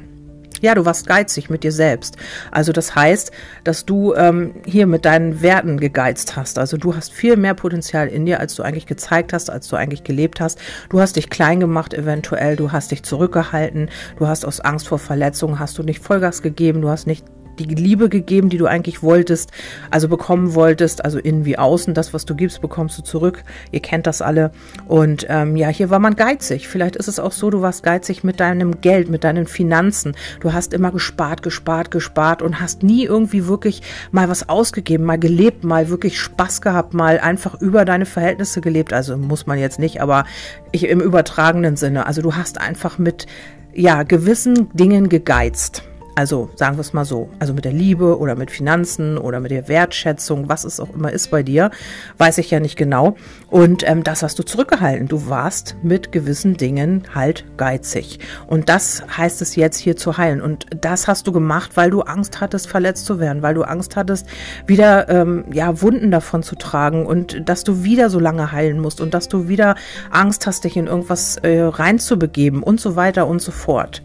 ja, 0.63 0.75
du 0.75 0.85
warst 0.85 1.07
geizig 1.07 1.51
mit 1.51 1.65
dir 1.65 1.73
selbst. 1.73 2.17
Also 2.51 2.73
das 2.73 2.95
heißt, 2.95 3.31
dass 3.65 3.87
du 3.87 4.15
ähm, 4.15 4.55
hier 4.65 4.87
mit 4.87 5.05
deinen 5.05 5.43
Werten 5.43 5.79
gegeizt 5.79 6.37
hast. 6.37 6.59
Also 6.59 6.77
du 6.77 6.95
hast 6.95 7.13
viel 7.13 7.37
mehr 7.37 7.55
Potenzial 7.55 8.09
in 8.09 8.27
dir, 8.27 8.41
als 8.41 8.55
du 8.55 8.63
eigentlich 8.63 8.87
gezeigt 8.87 9.33
hast, 9.33 9.51
als 9.51 9.69
du 9.69 9.77
eigentlich 9.77 10.05
gelebt 10.05 10.41
hast. 10.41 10.59
Du 10.89 11.01
hast 11.01 11.17
dich 11.17 11.31
klein 11.31 11.61
gemacht 11.61 11.95
eventuell, 11.95 12.57
du 12.57 12.73
hast 12.73 12.91
dich 12.91 13.03
zurückgehalten, 13.03 13.91
du 14.19 14.27
hast 14.27 14.45
aus 14.45 14.61
Angst 14.61 14.89
vor 14.89 14.99
Verletzungen, 14.99 15.59
hast 15.59 15.79
du 15.79 15.83
nicht 15.83 16.01
Vollgas 16.01 16.43
gegeben, 16.43 16.83
du 16.83 16.89
hast 16.89 17.07
nicht 17.07 17.25
die 17.67 17.75
Liebe 17.75 18.09
gegeben, 18.09 18.49
die 18.49 18.59
du 18.59 18.67
eigentlich 18.67 19.03
wolltest, 19.03 19.51
also 19.91 20.09
bekommen 20.09 20.55
wolltest, 20.55 21.05
also 21.05 21.19
innen 21.19 21.45
wie 21.45 21.59
außen. 21.59 21.95
Das, 21.95 22.15
was 22.15 22.25
du 22.25 22.35
gibst, 22.35 22.61
bekommst 22.61 22.99
du 22.99 23.03
zurück. 23.03 23.45
Ihr 23.71 23.81
kennt 23.81 24.07
das 24.07 24.23
alle. 24.23 24.51
Und 24.87 25.27
ähm, 25.29 25.57
ja, 25.57 25.69
hier 25.69 25.91
war 25.91 25.99
man 25.99 26.17
geizig. 26.17 26.69
Vielleicht 26.69 26.97
ist 26.97 27.09
es 27.09 27.19
auch 27.19 27.33
so, 27.33 27.51
du 27.51 27.63
warst 27.63 27.83
geizig 27.83 28.25
mit 28.25 28.41
deinem 28.41 28.81
Geld, 28.81 29.09
mit 29.09 29.25
deinen 29.25 29.47
Finanzen. 29.47 30.15
Du 30.41 30.53
hast 30.53 30.73
immer 30.73 30.93
gespart, 30.93 31.43
gespart, 31.43 31.91
gespart 31.91 32.43
und 32.43 32.61
hast 32.61 32.83
nie 32.83 33.05
irgendwie 33.05 33.47
wirklich 33.47 33.83
mal 34.11 34.29
was 34.29 34.49
ausgegeben, 34.49 35.05
mal 35.05 35.19
gelebt, 35.19 35.65
mal 35.65 35.89
wirklich 35.89 36.21
Spaß 36.21 36.61
gehabt, 36.61 36.95
mal 36.95 37.19
einfach 37.19 37.61
über 37.61 37.85
deine 37.85 38.07
Verhältnisse 38.07 38.61
gelebt. 38.61 38.93
Also 38.93 39.17
muss 39.17 39.47
man 39.47 39.59
jetzt 39.59 39.79
nicht, 39.79 40.01
aber 40.01 40.25
ich 40.73 40.89
im 40.89 41.01
übertragenen 41.01 41.77
Sinne. 41.77 42.07
Also 42.07 42.23
du 42.23 42.35
hast 42.35 42.61
einfach 42.61 42.99
mit 42.99 43.27
ja, 43.75 44.03
gewissen 44.03 44.69
Dingen 44.73 45.09
gegeizt. 45.09 45.88
Also 46.19 46.51
sagen 46.57 46.77
wir 46.77 46.81
es 46.81 46.93
mal 46.93 47.05
so. 47.05 47.31
Also 47.39 47.55
mit 47.55 47.65
der 47.65 47.71
Liebe 47.71 48.19
oder 48.19 48.35
mit 48.35 48.51
Finanzen 48.51 49.19
oder 49.19 49.39
mit 49.39 49.53
der 49.53 49.69
Wertschätzung, 49.69 50.49
was 50.49 50.65
es 50.65 50.81
auch 50.81 50.93
immer 50.93 51.13
ist 51.13 51.31
bei 51.31 51.45
dir, 51.45 51.71
weiß 52.17 52.39
ich 52.39 52.51
ja 52.51 52.59
nicht 52.59 52.75
genau. 52.75 53.15
Und 53.47 53.89
ähm, 53.89 54.03
das 54.03 54.25
hast 54.25 54.37
du 54.37 54.43
zurückgehalten. 54.43 55.07
Du 55.07 55.29
warst 55.29 55.77
mit 55.85 56.11
gewissen 56.11 56.57
Dingen 56.57 57.05
halt 57.15 57.45
geizig. 57.57 58.19
Und 58.49 58.69
das 58.69 59.05
heißt 59.17 59.41
es 59.43 59.55
jetzt 59.55 59.79
hier 59.79 59.97
zu 59.97 60.19
heilen. 60.19 60.41
Und 60.41 60.67
das 60.81 61.07
hast 61.07 61.29
du 61.29 61.31
gemacht, 61.31 61.77
weil 61.77 61.91
du 61.91 62.01
Angst 62.01 62.41
hattest, 62.41 62.67
verletzt 62.67 63.07
zu 63.07 63.21
werden, 63.21 63.43
weil 63.43 63.55
du 63.55 63.63
Angst 63.63 63.95
hattest, 63.95 64.27
wieder 64.67 65.09
ähm, 65.09 65.45
ja 65.53 65.81
Wunden 65.83 66.11
davon 66.11 66.43
zu 66.43 66.57
tragen 66.57 67.07
und 67.07 67.49
dass 67.49 67.63
du 67.63 67.85
wieder 67.85 68.11
so 68.11 68.19
lange 68.19 68.51
heilen 68.51 68.81
musst 68.81 69.01
und 69.01 69.15
dass 69.15 69.29
du 69.29 69.47
wieder 69.47 69.77
Angst 70.11 70.49
hast, 70.49 70.65
dich 70.65 70.77
in 70.77 70.89
irgendwas 70.89 71.37
äh, 71.37 71.61
reinzubegeben 71.61 72.65
und 72.65 72.81
so 72.81 72.97
weiter 72.97 73.29
und 73.29 73.41
so 73.41 73.53
fort. 73.53 74.03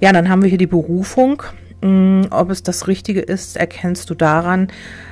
Ja, 0.00 0.12
dann 0.12 0.28
haben 0.28 0.42
wir 0.42 0.48
hier 0.48 0.58
die 0.58 0.66
Berufung. 0.66 1.42
Mm, 1.80 2.22
ob 2.30 2.50
es 2.50 2.62
das 2.62 2.88
Richtige 2.88 3.20
ist, 3.20 3.56
erkennst 3.56 4.08
du 4.08 4.14
daran, 4.14 4.68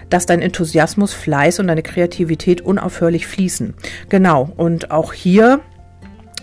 dass 0.09 0.27
dein 0.27 0.41
Enthusiasmus, 0.41 1.13
Fleiß 1.13 1.61
und 1.61 1.69
deine 1.69 1.83
Kreativität 1.83 2.61
unaufhörlich 2.61 3.27
fließen. 3.27 3.75
Genau. 4.09 4.51
Und 4.57 4.91
auch 4.91 5.13
hier 5.13 5.61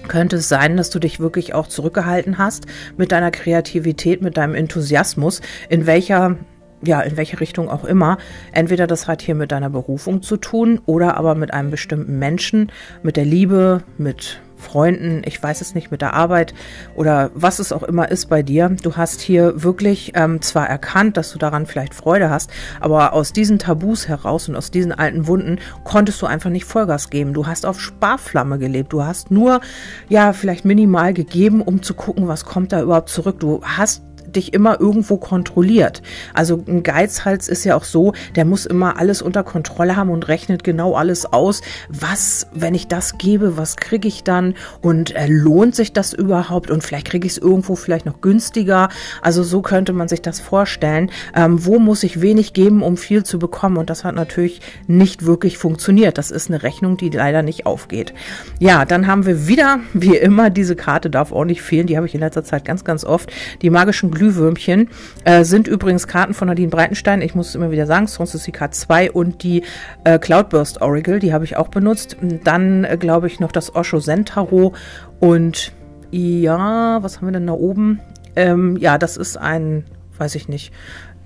könnte 0.08 0.38
es 0.38 0.50
sein, 0.50 0.78
dass 0.78 0.89
du 0.89 1.00
dich 1.00 1.20
wirklich 1.20 1.54
auch 1.54 1.68
zurückgehalten 1.68 2.38
hast 2.38 2.66
mit 2.98 3.12
deiner 3.12 3.32
Kreativität, 3.32 4.22
mit 4.22 4.38
deinem 4.38 4.56
Enthusiasmus, 4.56 5.42
in 5.70 5.86
welcher 5.86 6.38
ja, 6.82 7.01
in 7.01 7.18
welche 7.18 7.42
Richtung 7.42 7.70
auch 7.70 7.84
immer. 7.84 8.18
Entweder 8.54 8.88
das 8.88 9.08
hat 9.08 9.22
hier 9.22 9.36
mit 9.36 9.51
deiner 9.51 9.70
Berufung 9.70 10.22
zu 10.22 10.38
tun 10.38 10.80
oder 10.86 11.18
aber 11.18 11.36
mit 11.36 11.54
einem 11.54 11.72
bestimmten 11.72 12.18
Menschen, 12.20 12.72
mit 13.04 13.18
der 13.18 13.25
Liebe, 13.25 13.84
mit 13.98 14.39
Freunden, 14.60 15.22
ich 15.25 15.42
weiß 15.42 15.62
es 15.62 15.75
nicht, 15.75 15.92
mit 15.92 16.01
der 16.01 16.13
Arbeit 16.13 16.54
oder 16.96 17.32
was 17.34 17.60
es 17.60 17.72
auch 17.72 17.84
immer 17.84 18.10
ist 18.10 18.28
bei 18.30 18.44
dir. 18.44 18.70
Du 18.84 18.96
hast 18.96 19.22
hier 19.22 19.63
wirklich 19.63 20.12
ähm, 20.16 20.42
zwar 20.42 20.68
erkannt, 20.68 21.18
dass 21.18 21.32
du 21.32 21.39
daran 21.39 21.66
vielleicht 21.66 21.94
Freude 21.94 22.30
hast, 22.30 22.51
aber 22.80 23.13
aus 23.13 23.34
diesen 23.34 23.60
Tabus 23.60 24.08
heraus 24.08 24.50
und 24.50 24.56
aus 24.56 24.72
diesen 24.72 24.92
alten 24.92 25.28
Wunden 25.28 25.60
konntest 25.84 26.22
du 26.22 26.25
einfach 26.25 26.50
nicht 26.50 26.66
Vollgas 26.66 27.10
geben. 27.10 27.34
Du 27.34 27.48
hast 27.48 27.66
auf 27.66 27.80
Sparflamme 27.80 28.60
gelebt. 28.60 28.94
Du 28.94 29.04
hast 29.04 29.32
nur, 29.32 29.62
ja, 30.10 30.34
vielleicht 30.34 30.66
minimal 30.66 31.13
gegeben, 31.13 31.62
um 31.62 31.82
zu 31.82 31.94
gucken, 31.94 32.28
was 32.28 32.46
kommt 32.46 32.72
da 32.72 32.82
überhaupt 32.82 33.10
zurück. 33.10 33.39
Du 33.39 33.62
hast 33.63 34.04
dich 34.36 34.54
immer 34.54 34.80
irgendwo 34.80 35.18
kontrolliert. 35.18 36.02
Also 36.34 36.64
ein 36.68 36.84
Geizhals 36.84 37.48
ist 37.48 37.64
ja 37.64 37.76
auch 37.76 37.84
so, 37.84 38.14
der 38.36 38.46
muss 38.46 38.66
immer 38.66 38.98
alles 38.98 39.22
unter 39.22 39.44
Kontrolle 39.44 39.96
haben 39.96 40.10
und 40.10 40.28
rechnet 40.28 40.64
genau 40.64 40.96
alles 40.96 41.26
aus. 41.26 41.62
Was, 41.90 42.48
wenn 42.54 42.74
ich 42.74 42.88
das 42.88 43.18
gebe, 43.18 43.58
was 43.58 43.78
kriege 43.78 44.08
ich 44.08 44.24
dann? 44.24 44.56
Und 44.82 45.16
äh, 45.16 45.28
lohnt 45.28 45.76
sich 45.76 45.94
das 45.94 46.14
überhaupt? 46.14 46.72
Und 46.72 46.84
vielleicht 46.84 47.08
kriege 47.08 47.26
ich 47.26 47.34
es 47.34 47.38
irgendwo 47.38 47.76
vielleicht 47.76 48.06
noch 48.06 48.22
günstiger. 48.22 48.90
Also 49.22 49.44
so 49.44 49.62
könnte 49.62 49.94
man 49.94 50.08
sich 50.08 50.22
das 50.22 50.40
vorstellen. 50.40 51.12
Ähm, 51.36 51.66
wo 51.66 51.80
muss 51.80 52.04
ich 52.04 52.22
wenig 52.22 52.54
geben, 52.54 52.82
um 52.82 52.98
viel 52.98 53.24
zu 53.24 53.40
bekommen? 53.40 53.78
Und 53.78 53.90
das 53.90 54.04
hat 54.04 54.16
natürlich 54.16 54.62
nicht 54.88 55.26
wirklich 55.26 55.58
funktioniert. 55.58 56.18
Das 56.18 56.32
ist 56.32 56.50
eine 56.50 56.64
Rechnung, 56.64 56.98
die 56.98 57.10
leider 57.10 57.42
nicht 57.42 57.66
aufgeht. 57.66 58.14
Ja, 58.60 58.86
dann 58.86 59.08
haben 59.08 59.26
wir 59.26 59.48
wieder, 59.48 59.80
wie 59.94 60.18
immer, 60.18 60.50
diese 60.50 60.76
Karte 60.76 61.10
darf 61.10 61.32
auch 61.32 61.46
nicht 61.46 61.62
fehlen. 61.62 61.88
Die 61.88 61.98
habe 61.98 62.08
ich 62.08 62.14
in 62.14 62.22
letzter 62.22 62.44
Zeit 62.44 62.66
ganz, 62.66 62.84
ganz 62.84 63.04
oft. 63.04 63.32
Die 63.62 63.70
magischen 63.70 64.12
Glühwürmchen 64.20 64.90
äh, 65.24 65.44
sind 65.44 65.68
übrigens 65.68 66.08
Karten 66.08 66.34
von 66.34 66.48
Nadine 66.48 66.70
Breitenstein. 66.70 67.22
Ich 67.22 67.36
muss 67.36 67.50
es 67.50 67.56
immer 67.56 67.72
wieder 67.72 67.88
sagen, 67.88 68.08
sonst 68.08 68.36
ist 68.36 68.46
die 68.46 68.52
Karte 68.52 68.78
2 68.78 69.12
und 69.12 69.44
die 69.44 69.64
äh, 70.04 70.20
Cloudburst 70.20 70.82
Oracle, 70.82 71.20
die 71.20 71.34
habe 71.34 71.46
ich 71.46 71.58
auch 71.58 71.70
benutzt. 71.70 72.18
Dann 72.44 72.84
äh, 72.84 72.98
glaube 72.98 73.28
ich 73.28 73.40
noch 73.40 73.52
das 73.52 73.74
Osho 73.76 74.00
Zen 74.00 74.26
Tarot 74.26 74.76
und 75.20 75.72
ja, 76.12 77.02
was 77.02 77.18
haben 77.18 77.28
wir 77.28 77.32
denn 77.34 77.48
da 77.48 77.54
oben? 77.54 78.00
Ähm, 78.36 78.78
ja, 78.78 78.98
das 78.98 79.18
ist 79.18 79.38
ein, 79.38 79.86
weiß 80.18 80.36
ich 80.36 80.48
nicht, 80.48 80.74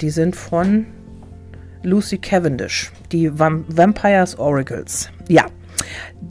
die 0.02 0.10
sind 0.10 0.36
von 0.36 0.86
Lucy 1.84 2.18
Cavendish, 2.18 2.92
die 3.12 3.38
Vamp 3.38 3.66
Vampires 3.70 4.38
Oracles. 4.40 5.10
Ja, 5.28 5.46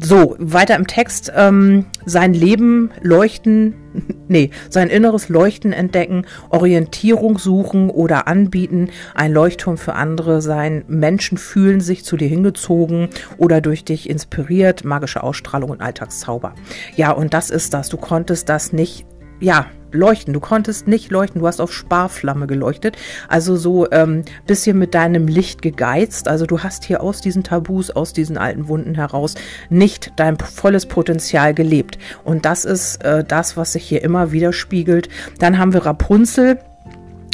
so, 0.00 0.37
weiter 0.38 0.76
im 0.76 0.87
Text. 0.87 1.32
Ähm, 1.35 1.87
sein 2.04 2.35
Leben 2.35 2.90
leuchten, 3.00 3.75
nee, 4.28 4.50
sein 4.68 4.88
inneres 4.88 5.28
Leuchten 5.28 5.73
entdecken, 5.73 6.26
Orientierung 6.50 7.38
suchen 7.38 7.90
oder 7.90 8.26
anbieten, 8.26 8.90
ein 9.14 9.32
Leuchtturm 9.32 9.78
für 9.78 9.94
andere 9.94 10.42
sein. 10.42 10.85
Menschen 10.88 11.38
fühlen 11.38 11.80
sich 11.80 12.04
zu 12.04 12.16
dir 12.16 12.28
hingezogen 12.28 13.09
oder 13.37 13.61
durch 13.61 13.85
dich 13.85 14.09
inspiriert, 14.09 14.85
magische 14.85 15.23
Ausstrahlung 15.23 15.71
und 15.71 15.80
Alltagszauber. 15.80 16.54
Ja, 16.97 17.12
und 17.12 17.35
das 17.35 17.50
ist 17.50 17.75
das. 17.75 17.88
Du 17.88 17.97
konntest 17.97 18.49
das 18.49 18.73
nicht, 18.73 19.06
ja, 19.40 19.66
leuchten. 19.92 20.34
Du 20.34 20.40
konntest 20.40 20.88
nicht 20.88 21.11
leuchten, 21.11 21.40
du 21.40 21.46
hast 21.46 21.61
auf 21.61 21.72
Sparflamme 21.72 22.46
geleuchtet. 22.46 22.96
Also 23.28 23.56
so 23.56 23.90
ähm, 23.90 24.25
bisschen 24.46 24.78
mit 24.78 24.94
deinem 24.94 25.28
Licht 25.28 25.62
gegeizt. 25.62 26.28
Also 26.28 26.46
du 26.46 26.61
hast 26.61 26.84
hier 26.84 27.02
aus 27.02 27.20
diesen 27.20 27.44
Tabus, 27.44 27.90
aus 27.90 28.12
diesen 28.12 28.38
alten 28.38 28.68
Wunden 28.68 28.94
heraus 28.94 29.34
nicht 29.70 30.12
dein 30.16 30.38
volles 30.38 30.87
Potenzial 30.87 31.54
gelebt. 31.54 31.99
Und 32.25 32.44
das 32.44 32.64
ist 32.64 33.04
äh, 33.04 33.25
das, 33.25 33.56
was 33.56 33.72
sich 33.72 33.84
hier 33.84 34.02
immer 34.02 34.32
wieder 34.32 34.52
spiegelt. 34.52 35.08
Dann 35.38 35.58
haben 35.58 35.72
wir 35.72 35.87
Rapunzel. 35.87 36.58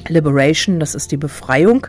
Liberation, 0.07 0.81
das 0.81 0.95
ist 0.95 1.13
die 1.13 1.17
Befreiung. 1.17 1.87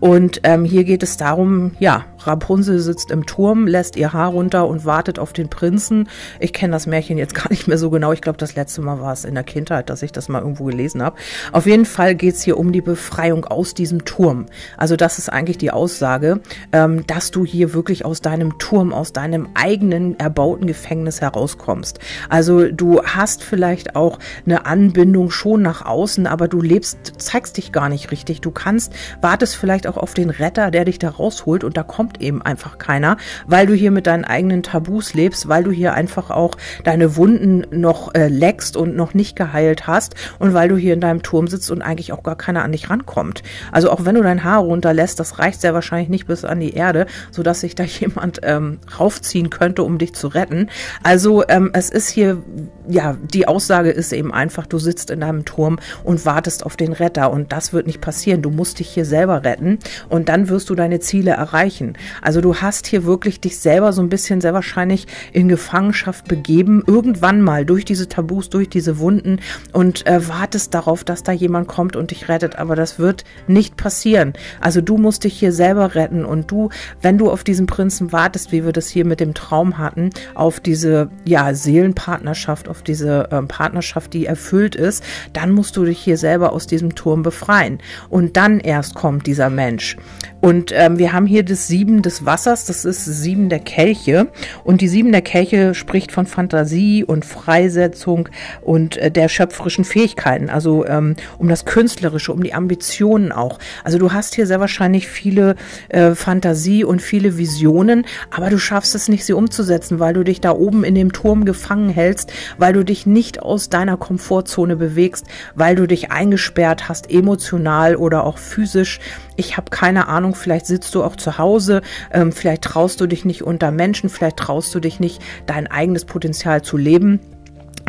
Und 0.00 0.40
ähm, 0.44 0.64
hier 0.64 0.84
geht 0.84 1.02
es 1.02 1.16
darum, 1.16 1.72
ja, 1.78 2.04
Rapunzel 2.26 2.78
sitzt 2.78 3.10
im 3.10 3.26
Turm, 3.26 3.66
lässt 3.66 3.96
ihr 3.96 4.12
Haar 4.12 4.30
runter 4.30 4.66
und 4.66 4.84
wartet 4.84 5.18
auf 5.18 5.32
den 5.32 5.48
Prinzen. 5.48 6.08
Ich 6.40 6.52
kenne 6.52 6.72
das 6.72 6.86
Märchen 6.86 7.18
jetzt 7.18 7.34
gar 7.42 7.50
nicht 7.50 7.68
mehr 7.68 7.78
so 7.78 7.90
genau. 7.90 8.12
Ich 8.12 8.20
glaube, 8.20 8.38
das 8.38 8.54
letzte 8.54 8.80
Mal 8.80 9.00
war 9.00 9.12
es 9.12 9.24
in 9.24 9.34
der 9.34 9.44
Kindheit, 9.44 9.90
dass 9.90 10.02
ich 10.02 10.12
das 10.12 10.28
mal 10.28 10.40
irgendwo 10.40 10.64
gelesen 10.64 11.02
habe. 11.02 11.16
Auf 11.52 11.66
jeden 11.66 11.84
Fall 11.84 12.14
geht 12.14 12.34
es 12.34 12.42
hier 12.42 12.58
um 12.58 12.72
die 12.72 12.80
Befreiung 12.80 13.44
aus 13.44 13.74
diesem 13.74 14.04
Turm. 14.04 14.46
Also 14.76 14.96
das 14.96 15.18
ist 15.18 15.28
eigentlich 15.28 15.58
die 15.58 15.70
Aussage, 15.70 16.40
ähm, 16.72 17.06
dass 17.06 17.30
du 17.30 17.44
hier 17.44 17.74
wirklich 17.74 18.04
aus 18.04 18.20
deinem 18.20 18.58
Turm, 18.58 18.92
aus 18.92 19.12
deinem 19.12 19.48
eigenen 19.54 20.18
erbauten 20.18 20.66
Gefängnis 20.66 21.20
herauskommst. 21.20 21.98
Also 22.28 22.70
du 22.70 23.02
hast 23.02 23.42
vielleicht 23.42 23.96
auch 23.96 24.18
eine 24.46 24.66
Anbindung 24.66 25.30
schon 25.30 25.62
nach 25.62 25.84
außen, 25.84 26.26
aber 26.26 26.48
du 26.48 26.60
lebst, 26.60 27.14
zeigst 27.18 27.56
dich 27.56 27.72
gar 27.72 27.88
nicht 27.88 28.10
richtig. 28.10 28.40
Du 28.40 28.50
kannst, 28.50 28.92
wartest 29.20 29.56
vielleicht 29.56 29.86
auch 29.86 29.96
auf 29.96 30.14
den 30.14 30.30
Retter, 30.30 30.70
der 30.70 30.84
dich 30.84 30.98
da 30.98 31.10
rausholt 31.10 31.64
und 31.64 31.76
da 31.76 31.82
kommt 31.82 32.11
kommt 32.12 32.22
eben 32.22 32.42
einfach 32.42 32.78
keiner, 32.78 33.16
weil 33.46 33.66
du 33.66 33.74
hier 33.74 33.90
mit 33.90 34.06
deinen 34.06 34.24
eigenen 34.24 34.62
Tabus 34.62 35.14
lebst, 35.14 35.48
weil 35.48 35.64
du 35.64 35.70
hier 35.70 35.94
einfach 35.94 36.30
auch 36.30 36.56
deine 36.84 37.16
Wunden 37.16 37.64
noch 37.70 38.14
äh, 38.14 38.28
leckst 38.28 38.76
und 38.76 38.96
noch 38.96 39.14
nicht 39.14 39.36
geheilt 39.36 39.86
hast 39.86 40.14
und 40.38 40.52
weil 40.52 40.68
du 40.68 40.76
hier 40.76 40.92
in 40.92 41.00
deinem 41.00 41.22
Turm 41.22 41.48
sitzt 41.48 41.70
und 41.70 41.80
eigentlich 41.80 42.12
auch 42.12 42.22
gar 42.22 42.36
keiner 42.36 42.64
an 42.64 42.72
dich 42.72 42.90
rankommt. 42.90 43.42
Also 43.70 43.90
auch 43.90 44.04
wenn 44.04 44.14
du 44.14 44.22
dein 44.22 44.44
Haar 44.44 44.60
runterlässt, 44.60 45.20
das 45.20 45.38
reicht 45.38 45.60
sehr 45.60 45.72
wahrscheinlich 45.74 46.10
nicht 46.10 46.26
bis 46.26 46.44
an 46.44 46.60
die 46.60 46.74
Erde, 46.74 47.06
sodass 47.30 47.60
sich 47.60 47.74
da 47.74 47.84
jemand 48.00 48.40
ähm, 48.42 48.78
raufziehen 48.98 49.48
könnte, 49.48 49.82
um 49.82 49.98
dich 49.98 50.14
zu 50.14 50.28
retten. 50.28 50.68
Also 51.02 51.44
ähm, 51.48 51.70
es 51.72 51.88
ist 51.88 52.08
hier, 52.08 52.42
ja, 52.88 53.16
die 53.22 53.48
Aussage 53.48 53.90
ist 53.90 54.12
eben 54.12 54.32
einfach, 54.34 54.66
du 54.66 54.78
sitzt 54.78 55.10
in 55.10 55.20
deinem 55.20 55.44
Turm 55.44 55.78
und 56.04 56.26
wartest 56.26 56.66
auf 56.66 56.76
den 56.76 56.92
Retter 56.92 57.30
und 57.30 57.52
das 57.52 57.72
wird 57.72 57.86
nicht 57.86 58.00
passieren. 58.00 58.42
Du 58.42 58.50
musst 58.50 58.80
dich 58.80 58.88
hier 58.88 59.04
selber 59.04 59.44
retten 59.44 59.78
und 60.10 60.28
dann 60.28 60.48
wirst 60.48 60.68
du 60.68 60.74
deine 60.74 61.00
Ziele 61.00 61.32
erreichen. 61.32 61.94
Also 62.20 62.40
du 62.40 62.56
hast 62.56 62.86
hier 62.86 63.04
wirklich 63.04 63.40
dich 63.40 63.58
selber 63.58 63.92
so 63.92 64.02
ein 64.02 64.08
bisschen 64.08 64.40
sehr 64.40 64.54
wahrscheinlich 64.54 65.06
in 65.32 65.48
Gefangenschaft 65.48 66.28
begeben, 66.28 66.82
irgendwann 66.86 67.42
mal 67.42 67.64
durch 67.64 67.84
diese 67.84 68.08
Tabus, 68.08 68.50
durch 68.50 68.68
diese 68.68 68.98
Wunden 68.98 69.40
und 69.72 70.06
äh, 70.06 70.28
wartest 70.28 70.74
darauf, 70.74 71.04
dass 71.04 71.22
da 71.22 71.32
jemand 71.32 71.68
kommt 71.68 71.96
und 71.96 72.10
dich 72.10 72.28
rettet. 72.28 72.56
Aber 72.56 72.76
das 72.76 72.98
wird 72.98 73.24
nicht 73.46 73.76
passieren. 73.76 74.32
Also 74.60 74.80
du 74.80 74.98
musst 74.98 75.24
dich 75.24 75.38
hier 75.38 75.52
selber 75.52 75.94
retten 75.94 76.24
und 76.24 76.50
du, 76.50 76.70
wenn 77.00 77.18
du 77.18 77.30
auf 77.30 77.44
diesen 77.44 77.66
Prinzen 77.66 78.12
wartest, 78.12 78.52
wie 78.52 78.64
wir 78.64 78.72
das 78.72 78.88
hier 78.88 79.04
mit 79.04 79.20
dem 79.20 79.34
Traum 79.34 79.78
hatten, 79.78 80.10
auf 80.34 80.60
diese 80.60 81.10
ja 81.24 81.54
Seelenpartnerschaft, 81.54 82.68
auf 82.68 82.82
diese 82.82 83.30
äh, 83.30 83.42
Partnerschaft, 83.42 84.12
die 84.12 84.26
erfüllt 84.26 84.74
ist, 84.74 85.04
dann 85.32 85.50
musst 85.52 85.76
du 85.76 85.84
dich 85.84 85.98
hier 85.98 86.16
selber 86.16 86.52
aus 86.52 86.66
diesem 86.66 86.94
Turm 86.94 87.22
befreien. 87.22 87.78
Und 88.08 88.36
dann 88.36 88.60
erst 88.60 88.94
kommt 88.94 89.26
dieser 89.26 89.50
Mensch. 89.50 89.96
Und 90.42 90.72
ähm, 90.74 90.98
wir 90.98 91.12
haben 91.12 91.26
hier 91.26 91.44
das 91.44 91.68
Sieben 91.68 92.02
des 92.02 92.26
Wassers, 92.26 92.64
das 92.64 92.84
ist 92.84 93.04
Sieben 93.04 93.48
der 93.48 93.60
Kelche. 93.60 94.26
Und 94.64 94.80
die 94.80 94.88
Sieben 94.88 95.12
der 95.12 95.22
Kelche 95.22 95.72
spricht 95.72 96.10
von 96.10 96.26
Fantasie 96.26 97.04
und 97.04 97.24
Freisetzung 97.24 98.28
und 98.60 98.96
äh, 98.96 99.12
der 99.12 99.28
schöpferischen 99.28 99.84
Fähigkeiten, 99.84 100.50
also 100.50 100.84
ähm, 100.84 101.14
um 101.38 101.48
das 101.48 101.64
Künstlerische, 101.64 102.32
um 102.32 102.42
die 102.42 102.54
Ambitionen 102.54 103.30
auch. 103.30 103.60
Also 103.84 103.98
du 103.98 104.12
hast 104.12 104.34
hier 104.34 104.48
sehr 104.48 104.58
wahrscheinlich 104.58 105.06
viele 105.06 105.54
äh, 105.90 106.16
Fantasie 106.16 106.82
und 106.82 107.00
viele 107.00 107.38
Visionen, 107.38 108.04
aber 108.32 108.50
du 108.50 108.58
schaffst 108.58 108.96
es 108.96 109.08
nicht, 109.08 109.24
sie 109.24 109.34
umzusetzen, 109.34 110.00
weil 110.00 110.12
du 110.12 110.24
dich 110.24 110.40
da 110.40 110.50
oben 110.50 110.82
in 110.82 110.96
dem 110.96 111.12
Turm 111.12 111.44
gefangen 111.44 111.88
hältst, 111.88 112.32
weil 112.58 112.72
du 112.72 112.84
dich 112.84 113.06
nicht 113.06 113.40
aus 113.40 113.68
deiner 113.68 113.96
Komfortzone 113.96 114.74
bewegst, 114.74 115.24
weil 115.54 115.76
du 115.76 115.86
dich 115.86 116.10
eingesperrt 116.10 116.88
hast, 116.88 117.12
emotional 117.12 117.94
oder 117.94 118.24
auch 118.24 118.38
physisch 118.38 118.98
ich 119.36 119.56
habe 119.56 119.70
keine 119.70 120.08
Ahnung, 120.08 120.31
vielleicht 120.34 120.66
sitzt 120.66 120.94
du 120.94 121.02
auch 121.02 121.16
zu 121.16 121.38
Hause, 121.38 121.82
ähm, 122.12 122.32
vielleicht 122.32 122.62
traust 122.62 123.00
du 123.00 123.06
dich 123.06 123.24
nicht 123.24 123.42
unter 123.42 123.70
Menschen, 123.70 124.08
vielleicht 124.08 124.36
traust 124.36 124.74
du 124.74 124.80
dich 124.80 125.00
nicht, 125.00 125.22
dein 125.46 125.66
eigenes 125.66 126.04
Potenzial 126.04 126.62
zu 126.62 126.76
leben. 126.76 127.20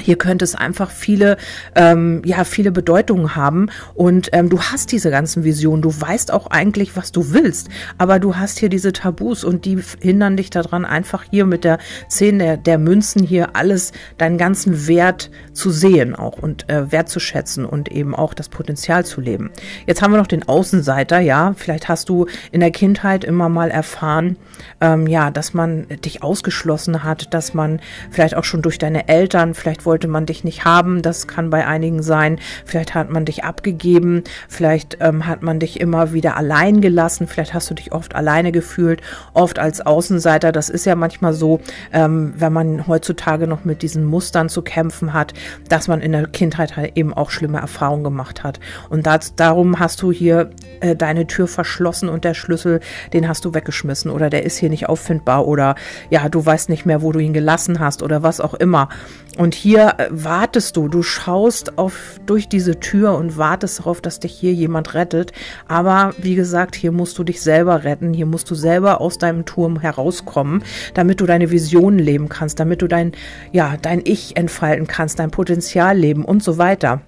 Hier 0.03 0.17
könnte 0.17 0.43
es 0.43 0.55
einfach 0.55 0.91
viele, 0.91 1.37
ähm, 1.75 2.21
ja, 2.25 2.43
viele 2.43 2.71
Bedeutungen 2.71 3.35
haben 3.35 3.69
und 3.95 4.29
ähm, 4.33 4.49
du 4.49 4.61
hast 4.61 4.91
diese 4.91 5.09
ganzen 5.09 5.43
Visionen. 5.43 5.81
Du 5.81 5.89
weißt 5.89 6.31
auch 6.31 6.47
eigentlich, 6.47 6.95
was 6.95 7.11
du 7.11 7.31
willst, 7.31 7.69
aber 7.97 8.19
du 8.19 8.35
hast 8.35 8.59
hier 8.59 8.69
diese 8.69 8.93
Tabus 8.93 9.43
und 9.43 9.65
die 9.65 9.79
hindern 9.99 10.37
dich 10.37 10.49
daran, 10.49 10.85
einfach 10.85 11.23
hier 11.29 11.45
mit 11.45 11.63
der 11.63 11.77
Zehn 12.07 12.39
der, 12.39 12.57
der 12.57 12.77
Münzen 12.77 13.23
hier 13.23 13.55
alles, 13.55 13.91
deinen 14.17 14.37
ganzen 14.37 14.87
Wert 14.87 15.31
zu 15.53 15.71
sehen 15.71 16.15
auch 16.15 16.37
und 16.37 16.69
äh, 16.69 16.91
wertzuschätzen 16.91 17.65
und 17.65 17.89
eben 17.89 18.13
auch 18.15 18.33
das 18.33 18.49
Potenzial 18.49 19.05
zu 19.05 19.21
leben. 19.21 19.51
Jetzt 19.87 20.01
haben 20.01 20.11
wir 20.11 20.17
noch 20.17 20.27
den 20.27 20.47
Außenseiter, 20.47 21.19
ja. 21.19 21.53
Vielleicht 21.55 21.87
hast 21.87 22.09
du 22.09 22.27
in 22.51 22.59
der 22.59 22.71
Kindheit 22.71 23.23
immer 23.23 23.49
mal 23.49 23.71
erfahren, 23.71 24.37
ähm, 24.81 25.07
ja, 25.07 25.31
dass 25.31 25.53
man 25.53 25.87
dich 26.03 26.23
ausgeschlossen 26.23 27.03
hat, 27.03 27.33
dass 27.33 27.53
man 27.53 27.79
vielleicht 28.11 28.35
auch 28.35 28.43
schon 28.43 28.61
durch 28.61 28.77
deine 28.77 29.07
Eltern, 29.07 29.53
vielleicht 29.53 29.85
wollte 29.93 30.07
man 30.07 30.25
dich 30.25 30.43
nicht 30.43 30.65
haben, 30.65 31.03
das 31.03 31.27
kann 31.27 31.51
bei 31.51 31.67
einigen 31.67 32.01
sein, 32.01 32.39
vielleicht 32.65 32.95
hat 32.95 33.11
man 33.11 33.25
dich 33.25 33.43
abgegeben, 33.43 34.23
vielleicht 34.49 34.97
ähm, 35.01 35.27
hat 35.27 35.43
man 35.43 35.59
dich 35.59 35.79
immer 35.79 36.13
wieder 36.13 36.35
allein 36.35 36.81
gelassen, 36.81 37.27
vielleicht 37.27 37.53
hast 37.53 37.69
du 37.69 37.75
dich 37.75 37.91
oft 37.91 38.15
alleine 38.15 38.51
gefühlt, 38.51 39.03
oft 39.35 39.59
als 39.59 39.81
Außenseiter, 39.81 40.51
das 40.51 40.69
ist 40.69 40.85
ja 40.85 40.95
manchmal 40.95 41.33
so, 41.33 41.59
ähm, 41.91 42.33
wenn 42.35 42.51
man 42.51 42.87
heutzutage 42.87 43.45
noch 43.45 43.65
mit 43.65 43.83
diesen 43.83 44.03
Mustern 44.03 44.49
zu 44.49 44.63
kämpfen 44.63 45.13
hat, 45.13 45.35
dass 45.69 45.87
man 45.87 46.01
in 46.01 46.11
der 46.11 46.25
Kindheit 46.25 46.75
halt 46.75 46.93
eben 46.97 47.13
auch 47.13 47.29
schlimme 47.29 47.59
Erfahrungen 47.59 48.03
gemacht 48.03 48.43
hat. 48.43 48.59
Und 48.89 49.05
das, 49.05 49.35
darum 49.35 49.77
hast 49.77 50.01
du 50.01 50.11
hier 50.11 50.49
äh, 50.79 50.95
deine 50.95 51.27
Tür 51.27 51.47
verschlossen 51.47 52.09
und 52.09 52.23
der 52.23 52.33
Schlüssel, 52.33 52.79
den 53.13 53.27
hast 53.27 53.45
du 53.45 53.53
weggeschmissen 53.53 54.09
oder 54.09 54.31
der 54.31 54.41
ist 54.41 54.57
hier 54.57 54.71
nicht 54.71 54.89
auffindbar 54.89 55.45
oder 55.45 55.75
ja, 56.09 56.29
du 56.29 56.43
weißt 56.43 56.69
nicht 56.69 56.87
mehr, 56.87 57.03
wo 57.03 57.11
du 57.11 57.19
ihn 57.19 57.33
gelassen 57.33 57.79
hast 57.79 58.01
oder 58.01 58.23
was 58.23 58.41
auch 58.41 58.55
immer. 58.55 58.89
Und 59.37 59.55
hier 59.55 59.95
äh, 59.97 60.07
wartest 60.11 60.77
du, 60.77 60.87
du 60.87 61.01
schaust 61.01 61.77
auf, 61.77 62.19
durch 62.25 62.47
diese 62.47 62.79
Tür 62.79 63.15
und 63.17 63.37
wartest 63.37 63.79
darauf, 63.79 63.99
dass 63.99 64.19
dich 64.19 64.33
hier 64.33 64.53
jemand 64.53 64.93
rettet. 64.93 65.31
Aber 65.67 66.13
wie 66.19 66.35
gesagt, 66.35 66.75
hier 66.75 66.91
musst 66.91 67.17
du 67.17 67.23
dich 67.23 67.41
selber 67.41 67.83
retten, 67.83 68.13
hier 68.13 68.27
musst 68.27 68.49
du 68.51 68.55
selber 68.55 69.01
aus 69.01 69.17
deinem 69.17 69.45
Turm 69.45 69.79
herauskommen, 69.79 70.63
damit 70.93 71.19
du 71.19 71.25
deine 71.25 71.49
Visionen 71.49 71.99
leben 71.99 72.29
kannst, 72.29 72.59
damit 72.59 72.81
du 72.83 72.87
dein, 72.87 73.13
ja, 73.51 73.75
dein 73.81 74.01
Ich 74.03 74.37
entfalten 74.37 74.85
kannst, 74.85 75.17
dein 75.17 75.31
Potenzial 75.31 75.97
leben 75.97 76.25
und 76.25 76.43
so 76.43 76.57
weiter. 76.59 77.01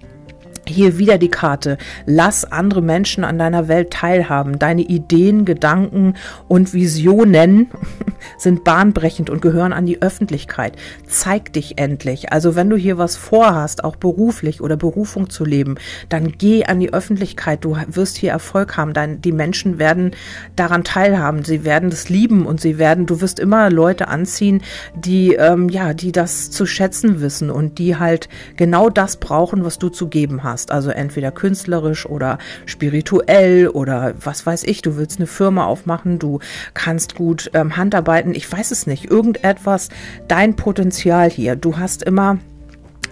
Hier 0.68 0.98
wieder 0.98 1.16
die 1.16 1.28
Karte. 1.28 1.78
Lass 2.06 2.44
andere 2.44 2.82
Menschen 2.82 3.22
an 3.22 3.38
deiner 3.38 3.68
Welt 3.68 3.92
teilhaben. 3.92 4.58
Deine 4.58 4.82
Ideen, 4.82 5.44
Gedanken 5.44 6.14
und 6.48 6.74
Visionen 6.74 7.70
sind 8.36 8.64
bahnbrechend 8.64 9.30
und 9.30 9.40
gehören 9.40 9.72
an 9.72 9.86
die 9.86 10.02
Öffentlichkeit. 10.02 10.74
Zeig 11.06 11.52
dich 11.52 11.78
endlich. 11.78 12.32
Also 12.32 12.56
wenn 12.56 12.68
du 12.68 12.76
hier 12.76 12.98
was 12.98 13.16
vorhast, 13.16 13.84
auch 13.84 13.94
beruflich 13.94 14.60
oder 14.60 14.76
Berufung 14.76 15.30
zu 15.30 15.44
leben, 15.44 15.76
dann 16.08 16.32
geh 16.36 16.64
an 16.64 16.80
die 16.80 16.92
Öffentlichkeit. 16.92 17.64
Du 17.64 17.76
wirst 17.86 18.16
hier 18.16 18.32
Erfolg 18.32 18.76
haben. 18.76 18.92
Dein, 18.92 19.20
die 19.20 19.32
Menschen 19.32 19.78
werden 19.78 20.16
daran 20.56 20.82
teilhaben. 20.82 21.44
Sie 21.44 21.64
werden 21.64 21.90
das 21.90 22.08
lieben 22.08 22.44
und 22.44 22.60
sie 22.60 22.76
werden, 22.76 23.06
du 23.06 23.20
wirst 23.20 23.38
immer 23.38 23.70
Leute 23.70 24.08
anziehen, 24.08 24.62
die, 24.96 25.34
ähm, 25.34 25.68
ja, 25.68 25.94
die 25.94 26.10
das 26.10 26.50
zu 26.50 26.66
schätzen 26.66 27.20
wissen 27.20 27.50
und 27.50 27.78
die 27.78 27.96
halt 27.96 28.28
genau 28.56 28.90
das 28.90 29.18
brauchen, 29.18 29.64
was 29.64 29.78
du 29.78 29.90
zu 29.90 30.08
geben 30.08 30.42
hast 30.42 30.55
hast. 30.56 30.70
Also 30.70 30.90
entweder 30.90 31.30
künstlerisch 31.30 32.06
oder 32.06 32.38
spirituell 32.64 33.68
oder 33.68 34.14
was 34.22 34.46
weiß 34.46 34.64
ich, 34.64 34.80
du 34.80 34.96
willst 34.96 35.18
eine 35.18 35.26
Firma 35.26 35.66
aufmachen, 35.66 36.18
du 36.18 36.40
kannst 36.72 37.14
gut 37.14 37.50
ähm, 37.52 37.76
Handarbeiten, 37.76 38.34
ich 38.34 38.50
weiß 38.50 38.70
es 38.70 38.86
nicht, 38.86 39.10
irgendetwas, 39.10 39.90
dein 40.28 40.56
Potenzial 40.56 41.30
hier. 41.30 41.56
Du 41.56 41.78
hast 41.78 42.02
immer 42.02 42.38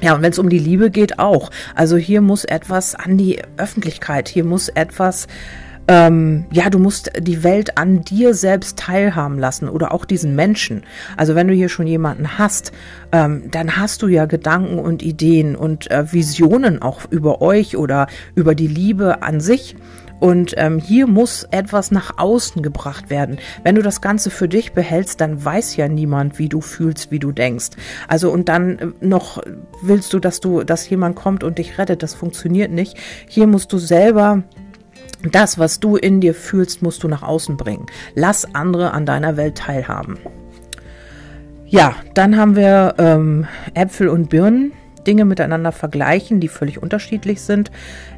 ja, 0.01 0.15
und 0.15 0.23
wenn 0.23 0.33
es 0.33 0.39
um 0.39 0.49
die 0.49 0.59
Liebe 0.59 0.91
geht, 0.91 1.19
auch. 1.19 1.51
Also 1.75 1.97
hier 1.97 2.21
muss 2.21 2.45
etwas 2.45 2.95
an 2.95 3.17
die 3.17 3.41
Öffentlichkeit, 3.57 4.29
hier 4.29 4.45
muss 4.45 4.69
etwas 4.69 5.29
ähm, 5.89 6.47
ja, 6.51 6.71
du 6.71 6.79
musst 6.79 7.11
die 7.21 7.43
Welt 7.45 7.77
an 7.77 8.03
dir 8.03 8.35
selbst 8.35 8.79
teilhaben 8.79 9.39
lassen 9.39 9.69
oder 9.69 9.93
auch 9.93 10.05
diesen 10.05 10.35
Menschen. 10.35 10.85
Also 11.17 11.35
wenn 11.35 11.49
du 11.49 11.55
hier 11.55 11.69
schon 11.69 11.87
jemanden 11.87 12.39
hast, 12.39 12.73
ähm, 13.13 13.51
dann 13.51 13.77
hast 13.77 14.03
du 14.03 14.09
ja 14.09 14.27
Gedanken 14.27 14.79
und 14.79 15.03
Ideen 15.03 15.57
und 15.57 15.91
äh, 15.91 16.13
Visionen 16.13 16.81
auch 16.81 17.03
über 17.11 17.43
euch 17.43 17.77
oder 17.77 18.07
über 18.35 18.55
die 18.55 18.69
Liebe 18.69 19.23
an 19.23 19.41
sich. 19.41 19.77
Und 20.21 20.55
ähm, 20.57 20.79
hier 20.79 21.07
muss 21.07 21.47
etwas 21.51 21.91
nach 21.91 22.19
außen 22.19 22.63
gebracht 22.63 23.11
werden. 23.11 23.39
Wenn 23.63 23.75
du 23.75 23.83
das 23.83 24.01
Ganze 24.01 24.31
für 24.31 24.49
dich 24.49 24.73
behältst, 24.73 25.21
dann 25.21 25.45
weiß 25.45 25.77
ja 25.77 25.89
niemand, 25.89 26.39
wie 26.39 26.49
du 26.49 26.63
fühlst, 26.63 27.11
wie 27.11 27.19
du 27.19 27.33
denkst. 27.33 27.71
Also 28.09 28.31
und 28.31 28.49
dann 28.49 28.79
äh, 28.79 28.87
noch 29.01 29.43
willst 29.83 30.15
du, 30.15 30.21
dass 30.21 30.41
du, 30.41 30.63
dass 30.63 30.89
jemand 30.89 31.17
kommt 31.17 31.45
und 31.45 31.59
dich 31.59 31.79
rettet. 31.79 32.03
Das 32.03 32.15
funktioniert 32.15 32.71
nicht. 32.71 32.97
Hier 33.29 33.47
musst 33.47 33.73
du 33.73 33.79
selber 33.79 34.45
das, 35.31 35.59
was 35.59 35.81
du 35.81 35.97
in 35.97 36.21
dir 36.21 36.35
fühlst, 36.35 36.83
musst 36.83 37.03
du 37.03 37.09
nach 37.09 37.23
außen 37.23 37.57
bringen. 37.57 37.87
Lass 38.15 38.55
andere 38.55 38.93
an 38.93 39.07
deiner 39.07 39.37
Welt 39.37 39.57
teilhaben. 39.57 40.19
Ja, 41.67 41.97
dann 42.15 42.37
haben 42.37 42.57
wir 42.57 42.95
ähm, 42.99 43.47
Äpfel 43.75 44.09
und 44.09 44.29
Birnen. 44.29 44.73
Dinge 45.07 45.25
miteinander 45.25 45.73
vergleichen, 45.73 46.41
die 46.41 46.49
völlig 46.49 46.83
unterschiedlich 46.83 47.43
sind. 47.43 47.71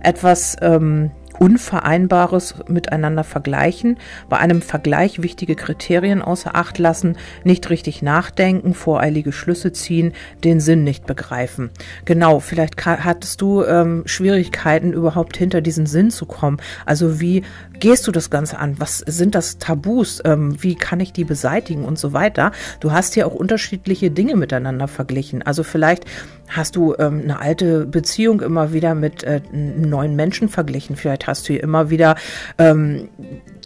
Etwas 0.03 0.57
ähm, 0.61 1.11
Unvereinbares 1.39 2.55
miteinander 2.69 3.25
vergleichen, 3.25 3.99
bei 4.29 4.39
einem 4.39 4.63
Vergleich 4.63 5.23
wichtige 5.23 5.55
Kriterien 5.55 6.23
außer 6.23 6.57
Acht 6.57 6.79
lassen, 6.79 7.17
nicht 7.45 7.71
richtig 7.71 8.03
nachdenken, 8.03 8.75
voreilige 8.75 9.33
Schlüsse 9.33 9.73
ziehen, 9.73 10.13
den 10.45 10.61
Sinn 10.61 10.85
nicht 10.85 11.07
begreifen. 11.07 11.71
Genau, 12.05 12.41
vielleicht 12.41 12.85
hattest 12.85 13.41
du 13.41 13.65
ähm, 13.65 14.03
Schwierigkeiten, 14.07 14.93
überhaupt 14.93 15.37
hinter 15.37 15.61
diesen 15.61 15.87
Sinn 15.87 16.11
zu 16.11 16.27
kommen. 16.27 16.59
Also 16.85 17.21
wie 17.21 17.43
gehst 17.81 18.07
du 18.07 18.13
das 18.13 18.31
Ganze 18.31 18.59
an? 18.59 18.79
Was 18.79 18.99
sind 18.99 19.35
das 19.35 19.59
Tabus? 19.59 20.21
Ähm, 20.25 20.57
wie 20.63 20.75
kann 20.75 21.01
ich 21.01 21.13
die 21.13 21.25
beseitigen 21.25 21.85
und 21.85 21.99
so 21.99 22.13
weiter? 22.13 22.53
Du 22.81 22.93
hast 22.93 23.15
hier 23.15 23.27
auch 23.27 23.35
unterschiedliche 23.35 24.11
Dinge 24.11 24.37
miteinander 24.37 24.89
verglichen. 24.89 25.43
Also 25.43 25.63
vielleicht 25.63 26.05
hast 26.49 26.77
du 26.77 26.95
ähm, 26.99 27.23
eine 27.23 27.41
alte 27.41 27.87
Beziehung 27.87 28.41
immer 28.41 28.73
wieder 28.73 28.95
mit 28.95 29.25
äh, 29.25 29.41
neuen 29.53 30.17
Menschen 30.17 30.49
verglichen. 30.49 30.97
Vielleicht 30.97 31.27
hast 31.27 31.49
du 31.49 31.55
hier 31.55 31.63
immer 31.63 31.91
wieder, 31.91 32.17
ähm, 32.59 33.09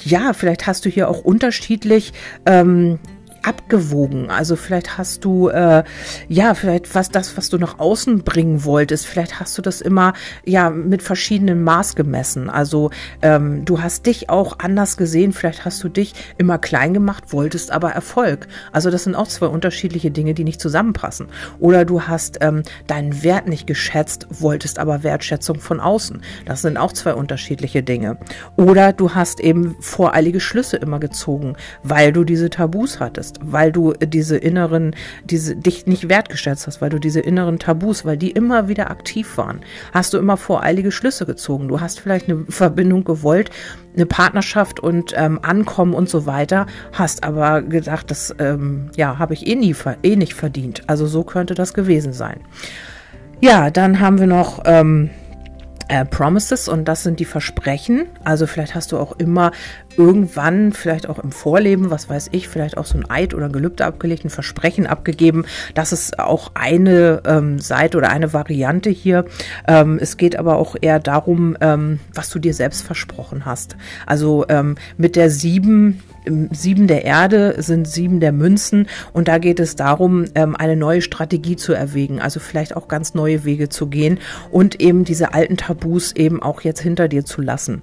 ja, 0.03 0.33
vielleicht 0.33 0.67
hast 0.67 0.85
du 0.85 0.89
hier 0.89 1.09
auch 1.09 1.21
unterschiedlich 1.21 2.13
ähm, 2.47 2.99
abgewogen. 3.43 4.31
Also 4.31 4.57
vielleicht 4.57 4.99
hast 4.99 5.25
du, 5.25 5.49
äh, 5.49 5.85
ja, 6.29 6.55
vielleicht 6.55 6.95
was 6.95 7.11
das, 7.11 7.37
was 7.37 7.49
du 7.49 7.59
nach 7.59 7.79
außen 7.79 8.23
bringen 8.23 8.65
wolltest, 8.65 9.07
vielleicht 9.07 9.41
hast 9.41 9.57
du 9.57 9.63
das 9.63 9.81
immer, 9.81 10.13
ja, 10.45 10.71
mit 10.71 11.03
verschiedenen 11.03 11.63
Maß 11.65 11.97
gemessen. 11.97 12.51
Also 12.51 12.91
ähm, 13.23 13.65
du 13.65 13.83
hast 13.83 14.07
dich 14.07 14.29
auch 14.31 14.59
anders 14.59 14.97
gesehen, 14.97 15.33
vielleicht 15.33 15.65
hast 15.65 15.83
du 15.83 15.89
dich 15.89 16.15
immer 16.39 16.59
klein 16.59 16.95
gemacht, 16.95 17.33
wolltest 17.33 17.71
aber 17.71 17.93
Erfolg. 17.93 18.47
Also 18.73 18.91
das 18.91 19.05
sind 19.05 19.15
auch 19.15 19.29
zwei 19.29 19.47
unterschiedliche 19.47 20.11
Dinge, 20.11 20.35
die 20.35 20.45
nicht 20.45 20.61
zusammenpassen. 20.61 21.29
Oder 21.59 21.85
du 21.85 22.03
hast 22.03 22.39
ähm, 22.41 22.63
deinen 22.87 23.23
Wert 23.23 23.49
nicht 23.49 23.67
geschätzt, 23.67 24.27
wolltest 24.31 24.79
aber 24.79 25.03
Wertschätzung 25.03 25.61
von 25.61 25.81
außen. 25.81 26.23
Das 26.45 26.63
sind 26.63 26.77
auch 26.77 26.93
zwei 26.93 27.15
unterschiedliche 27.15 27.83
Dinge. 27.83 28.19
Oder 28.57 28.93
du 28.93 29.15
hast 29.15 29.41
eben 29.41 29.77
voreilige 29.81 30.41
Schlüsse 30.41 30.77
immer 30.77 31.01
gezogen, 31.01 31.57
weil 31.83 32.13
du 32.13 32.25
diese 32.25 32.51
Tabus 32.51 33.01
hattest 33.01 33.30
hast, 33.31 33.53
weil 33.53 33.73
du 33.73 33.93
diese 33.93 34.37
inneren, 34.37 34.95
diese 35.25 35.57
dich 35.57 35.87
nicht 35.87 36.09
wertgeschätzt 36.09 36.67
hast, 36.67 36.81
weil 36.81 36.91
du 36.91 36.99
diese 36.99 37.21
inneren 37.21 37.59
Tabus, 37.59 38.05
weil 38.05 38.17
die 38.17 38.31
immer 38.31 38.69
wieder 38.69 38.91
aktiv 38.91 39.37
waren, 39.37 39.61
hast 39.93 40.13
du 40.13 40.19
immer 40.19 40.37
voreilige 40.37 40.93
Schlüsse 40.93 41.27
gezogen. 41.27 41.69
Du 41.69 41.81
hast 41.81 42.01
vielleicht 42.01 42.29
eine 42.29 42.45
Verbindung 42.49 43.05
gewollt, 43.05 43.51
eine 43.95 44.07
Partnerschaft 44.07 44.81
und 44.81 45.13
ähm, 45.17 45.41
Ankommen 45.43 45.95
und 45.95 46.09
so 46.09 46.27
weiter, 46.27 46.67
hast 46.93 47.25
aber 47.25 47.63
gedacht, 47.63 48.11
das 48.11 48.35
ähm, 48.39 48.91
ja 48.97 49.19
habe 49.19 49.35
ich 49.35 49.47
eh 49.47 49.57
nie 49.57 49.75
eh 50.03 50.17
nicht 50.17 50.35
verdient. 50.35 50.83
Also 50.87 51.07
so 51.07 51.25
könnte 51.25 51.55
das 51.55 51.75
gewesen 51.75 52.13
sein. 52.13 52.41
Ja, 53.41 53.71
dann 53.71 54.01
haben 54.01 54.19
wir 54.19 54.27
noch 54.27 54.63
ähm, 54.67 55.11
äh, 55.91 56.05
Promises 56.05 56.69
und 56.69 56.85
das 56.87 57.03
sind 57.03 57.21
die 57.21 57.25
Versprechen. 57.25 58.07
Also 58.23 58.47
vielleicht 58.47 58.75
hast 58.75 58.93
du 58.93 58.99
auch 58.99 59.13
immer 59.19 59.51
irgendwann, 60.01 60.73
vielleicht 60.73 61.09
auch 61.09 61.19
im 61.19 61.31
Vorleben, 61.31 61.91
was 61.91 62.09
weiß 62.09 62.31
ich, 62.33 62.49
vielleicht 62.49 62.79
auch 62.79 62.87
so 62.87 62.97
ein 62.97 63.11
Eid 63.11 63.35
oder 63.35 63.47
ein 63.47 63.53
Gelübde 63.53 63.85
abgelegt, 63.85 64.25
ein 64.25 64.31
Versprechen 64.31 64.87
abgegeben. 64.87 65.45
Das 65.75 65.93
ist 65.93 66.19
auch 66.19 66.53
eine 66.55 67.23
ähm, 67.27 67.59
Seite 67.59 67.99
oder 67.99 68.09
eine 68.09 68.33
Variante 68.33 68.89
hier. 68.89 69.27
Ähm, 69.69 69.99
es 70.01 70.17
geht 70.17 70.37
aber 70.37 70.57
auch 70.57 70.75
eher 70.81 71.01
darum, 71.01 71.55
ähm, 71.61 72.01
was 72.15 72.31
du 72.31 72.39
dir 72.39 72.55
selbst 72.55 72.83
versprochen 72.83 73.45
hast. 73.45 73.77
Also 74.07 74.47
ähm, 74.49 74.77
mit 74.97 75.17
der 75.17 75.29
sieben 75.29 76.03
Sieben 76.51 76.87
der 76.87 77.07
Erde 77.07 77.55
sind 77.63 77.89
sieben 77.89 78.21
der 78.21 78.33
Münzen 78.33 78.89
und 79.15 79.27
da 79.27 79.39
geht 79.39 79.59
es 79.59 79.75
darum, 79.75 80.27
ähm, 80.35 80.55
eine 80.55 80.77
neue 80.77 81.01
Strategie 81.01 81.57
zu 81.57 81.73
erwägen, 81.73 82.21
also 82.21 82.41
vielleicht 82.41 82.77
auch 82.77 82.89
ganz 82.89 83.15
neue 83.15 83.45
Wege 83.45 83.71
zu 83.71 83.87
gehen 83.87 84.19
und 84.51 84.83
eben 84.83 85.05
diese 85.05 85.33
alten 85.33 85.57
Tabus 85.57 86.13
eben 86.13 86.43
auch 86.43 86.61
jetzt 86.61 86.83
hinter 86.83 87.09
dir 87.09 87.25
zu 87.25 87.41
lassen. 87.41 87.81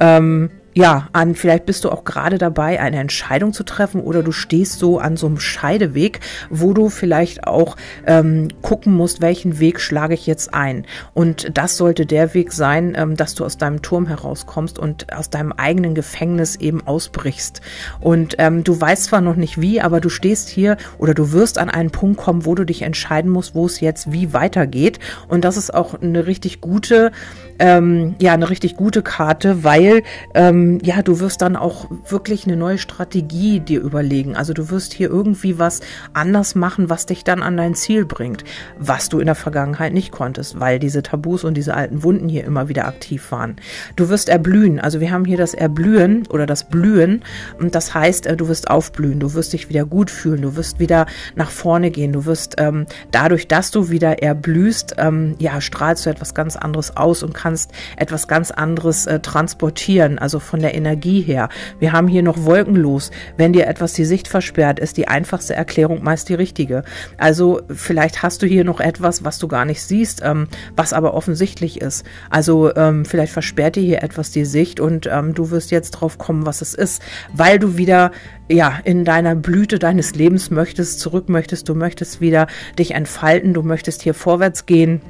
Ähm, 0.00 0.50
ja, 0.76 1.08
an, 1.14 1.34
vielleicht 1.34 1.64
bist 1.64 1.84
du 1.84 1.90
auch 1.90 2.04
gerade 2.04 2.36
dabei, 2.36 2.78
eine 2.78 2.98
Entscheidung 2.98 3.54
zu 3.54 3.64
treffen 3.64 4.02
oder 4.02 4.22
du 4.22 4.30
stehst 4.30 4.78
so 4.78 4.98
an 4.98 5.16
so 5.16 5.26
einem 5.26 5.40
Scheideweg, 5.40 6.20
wo 6.50 6.74
du 6.74 6.90
vielleicht 6.90 7.46
auch 7.46 7.76
ähm, 8.06 8.48
gucken 8.60 8.94
musst, 8.94 9.22
welchen 9.22 9.58
Weg 9.58 9.80
schlage 9.80 10.12
ich 10.12 10.26
jetzt 10.26 10.52
ein. 10.52 10.84
Und 11.14 11.56
das 11.56 11.78
sollte 11.78 12.04
der 12.04 12.34
Weg 12.34 12.52
sein, 12.52 12.94
ähm, 12.94 13.16
dass 13.16 13.34
du 13.34 13.46
aus 13.46 13.56
deinem 13.56 13.80
Turm 13.80 14.06
herauskommst 14.06 14.78
und 14.78 15.10
aus 15.14 15.30
deinem 15.30 15.52
eigenen 15.52 15.94
Gefängnis 15.94 16.56
eben 16.56 16.86
ausbrichst. 16.86 17.62
Und 18.02 18.34
ähm, 18.36 18.62
du 18.62 18.78
weißt 18.78 19.04
zwar 19.04 19.22
noch 19.22 19.36
nicht 19.36 19.58
wie, 19.58 19.80
aber 19.80 20.02
du 20.02 20.10
stehst 20.10 20.50
hier 20.50 20.76
oder 20.98 21.14
du 21.14 21.32
wirst 21.32 21.56
an 21.56 21.70
einen 21.70 21.90
Punkt 21.90 22.18
kommen, 22.18 22.44
wo 22.44 22.54
du 22.54 22.66
dich 22.66 22.82
entscheiden 22.82 23.30
musst, 23.30 23.54
wo 23.54 23.64
es 23.64 23.80
jetzt 23.80 24.12
wie 24.12 24.34
weitergeht. 24.34 24.98
Und 25.26 25.46
das 25.46 25.56
ist 25.56 25.72
auch 25.72 26.02
eine 26.02 26.26
richtig 26.26 26.60
gute 26.60 27.12
ähm, 27.58 28.14
ja 28.20 28.34
eine 28.34 28.50
richtig 28.50 28.76
gute 28.76 29.02
Karte, 29.02 29.64
weil 29.64 30.02
ähm, 30.34 30.65
ja 30.82 31.02
du 31.02 31.20
wirst 31.20 31.42
dann 31.42 31.56
auch 31.56 31.86
wirklich 32.08 32.46
eine 32.46 32.56
neue 32.56 32.78
Strategie 32.78 33.60
dir 33.60 33.80
überlegen. 33.80 34.36
Also 34.36 34.52
du 34.52 34.70
wirst 34.70 34.92
hier 34.92 35.08
irgendwie 35.08 35.58
was 35.58 35.80
anders 36.12 36.54
machen, 36.54 36.88
was 36.88 37.06
dich 37.06 37.24
dann 37.24 37.42
an 37.42 37.56
dein 37.56 37.74
Ziel 37.74 38.04
bringt, 38.04 38.44
was 38.78 39.08
du 39.08 39.18
in 39.18 39.26
der 39.26 39.34
Vergangenheit 39.34 39.92
nicht 39.92 40.12
konntest, 40.12 40.60
weil 40.60 40.78
diese 40.78 41.02
Tabus 41.02 41.44
und 41.44 41.54
diese 41.54 41.74
alten 41.74 42.02
Wunden 42.02 42.28
hier 42.28 42.44
immer 42.44 42.68
wieder 42.68 42.86
aktiv 42.86 43.32
waren. 43.32 43.56
Du 43.96 44.08
wirst 44.08 44.28
erblühen. 44.28 44.78
Also 44.78 45.00
wir 45.00 45.10
haben 45.10 45.24
hier 45.24 45.38
das 45.38 45.54
Erblühen 45.54 46.26
oder 46.28 46.46
das 46.46 46.68
Blühen 46.68 47.22
und 47.58 47.74
das 47.74 47.94
heißt, 47.94 48.26
äh, 48.26 48.36
du 48.36 48.48
wirst 48.48 48.70
aufblühen, 48.70 49.20
du 49.20 49.34
wirst 49.34 49.52
dich 49.52 49.68
wieder 49.68 49.84
gut 49.84 50.10
fühlen, 50.10 50.42
du 50.42 50.56
wirst 50.56 50.78
wieder 50.78 51.06
nach 51.34 51.50
vorne 51.50 51.90
gehen, 51.90 52.12
du 52.12 52.26
wirst 52.26 52.56
ähm, 52.58 52.86
dadurch, 53.10 53.48
dass 53.48 53.70
du 53.70 53.90
wieder 53.90 54.22
erblühst, 54.22 54.94
ähm, 54.98 55.34
ja 55.38 55.60
strahlst 55.60 56.06
du 56.06 56.10
etwas 56.10 56.34
ganz 56.34 56.56
anderes 56.56 56.96
aus 56.96 57.22
und 57.22 57.34
kannst 57.34 57.56
kannst 57.56 57.72
etwas 57.96 58.28
ganz 58.28 58.50
anderes 58.50 59.06
äh, 59.06 59.20
transportieren, 59.20 60.18
also 60.18 60.40
von 60.40 60.55
der 60.60 60.74
Energie 60.74 61.20
her. 61.20 61.48
Wir 61.78 61.92
haben 61.92 62.08
hier 62.08 62.22
noch 62.22 62.44
wolkenlos. 62.44 63.10
Wenn 63.36 63.52
dir 63.52 63.66
etwas 63.66 63.92
die 63.92 64.04
Sicht 64.04 64.28
versperrt, 64.28 64.78
ist 64.78 64.96
die 64.96 65.08
einfachste 65.08 65.54
Erklärung 65.54 66.02
meist 66.02 66.28
die 66.28 66.34
richtige. 66.34 66.84
Also 67.16 67.60
vielleicht 67.68 68.22
hast 68.22 68.42
du 68.42 68.46
hier 68.46 68.64
noch 68.64 68.80
etwas, 68.80 69.24
was 69.24 69.38
du 69.38 69.48
gar 69.48 69.64
nicht 69.64 69.82
siehst, 69.82 70.22
ähm, 70.24 70.48
was 70.76 70.92
aber 70.92 71.14
offensichtlich 71.14 71.80
ist. 71.80 72.04
Also 72.30 72.74
ähm, 72.74 73.04
vielleicht 73.04 73.32
versperrt 73.32 73.76
dir 73.76 73.82
hier 73.82 74.02
etwas 74.02 74.30
die 74.30 74.44
Sicht 74.44 74.80
und 74.80 75.08
ähm, 75.10 75.34
du 75.34 75.50
wirst 75.50 75.70
jetzt 75.70 75.92
drauf 75.92 76.18
kommen, 76.18 76.46
was 76.46 76.62
es 76.62 76.74
ist, 76.74 77.02
weil 77.32 77.58
du 77.58 77.76
wieder 77.76 78.12
ja, 78.48 78.78
in 78.84 79.04
deiner 79.04 79.34
Blüte 79.34 79.78
deines 79.78 80.14
Lebens 80.14 80.50
möchtest, 80.50 81.00
zurück 81.00 81.28
möchtest, 81.28 81.68
du 81.68 81.74
möchtest 81.74 82.20
wieder 82.20 82.46
dich 82.78 82.92
entfalten, 82.92 83.54
du 83.54 83.62
möchtest 83.62 84.02
hier 84.02 84.14
vorwärts 84.14 84.66
gehen. 84.66 85.00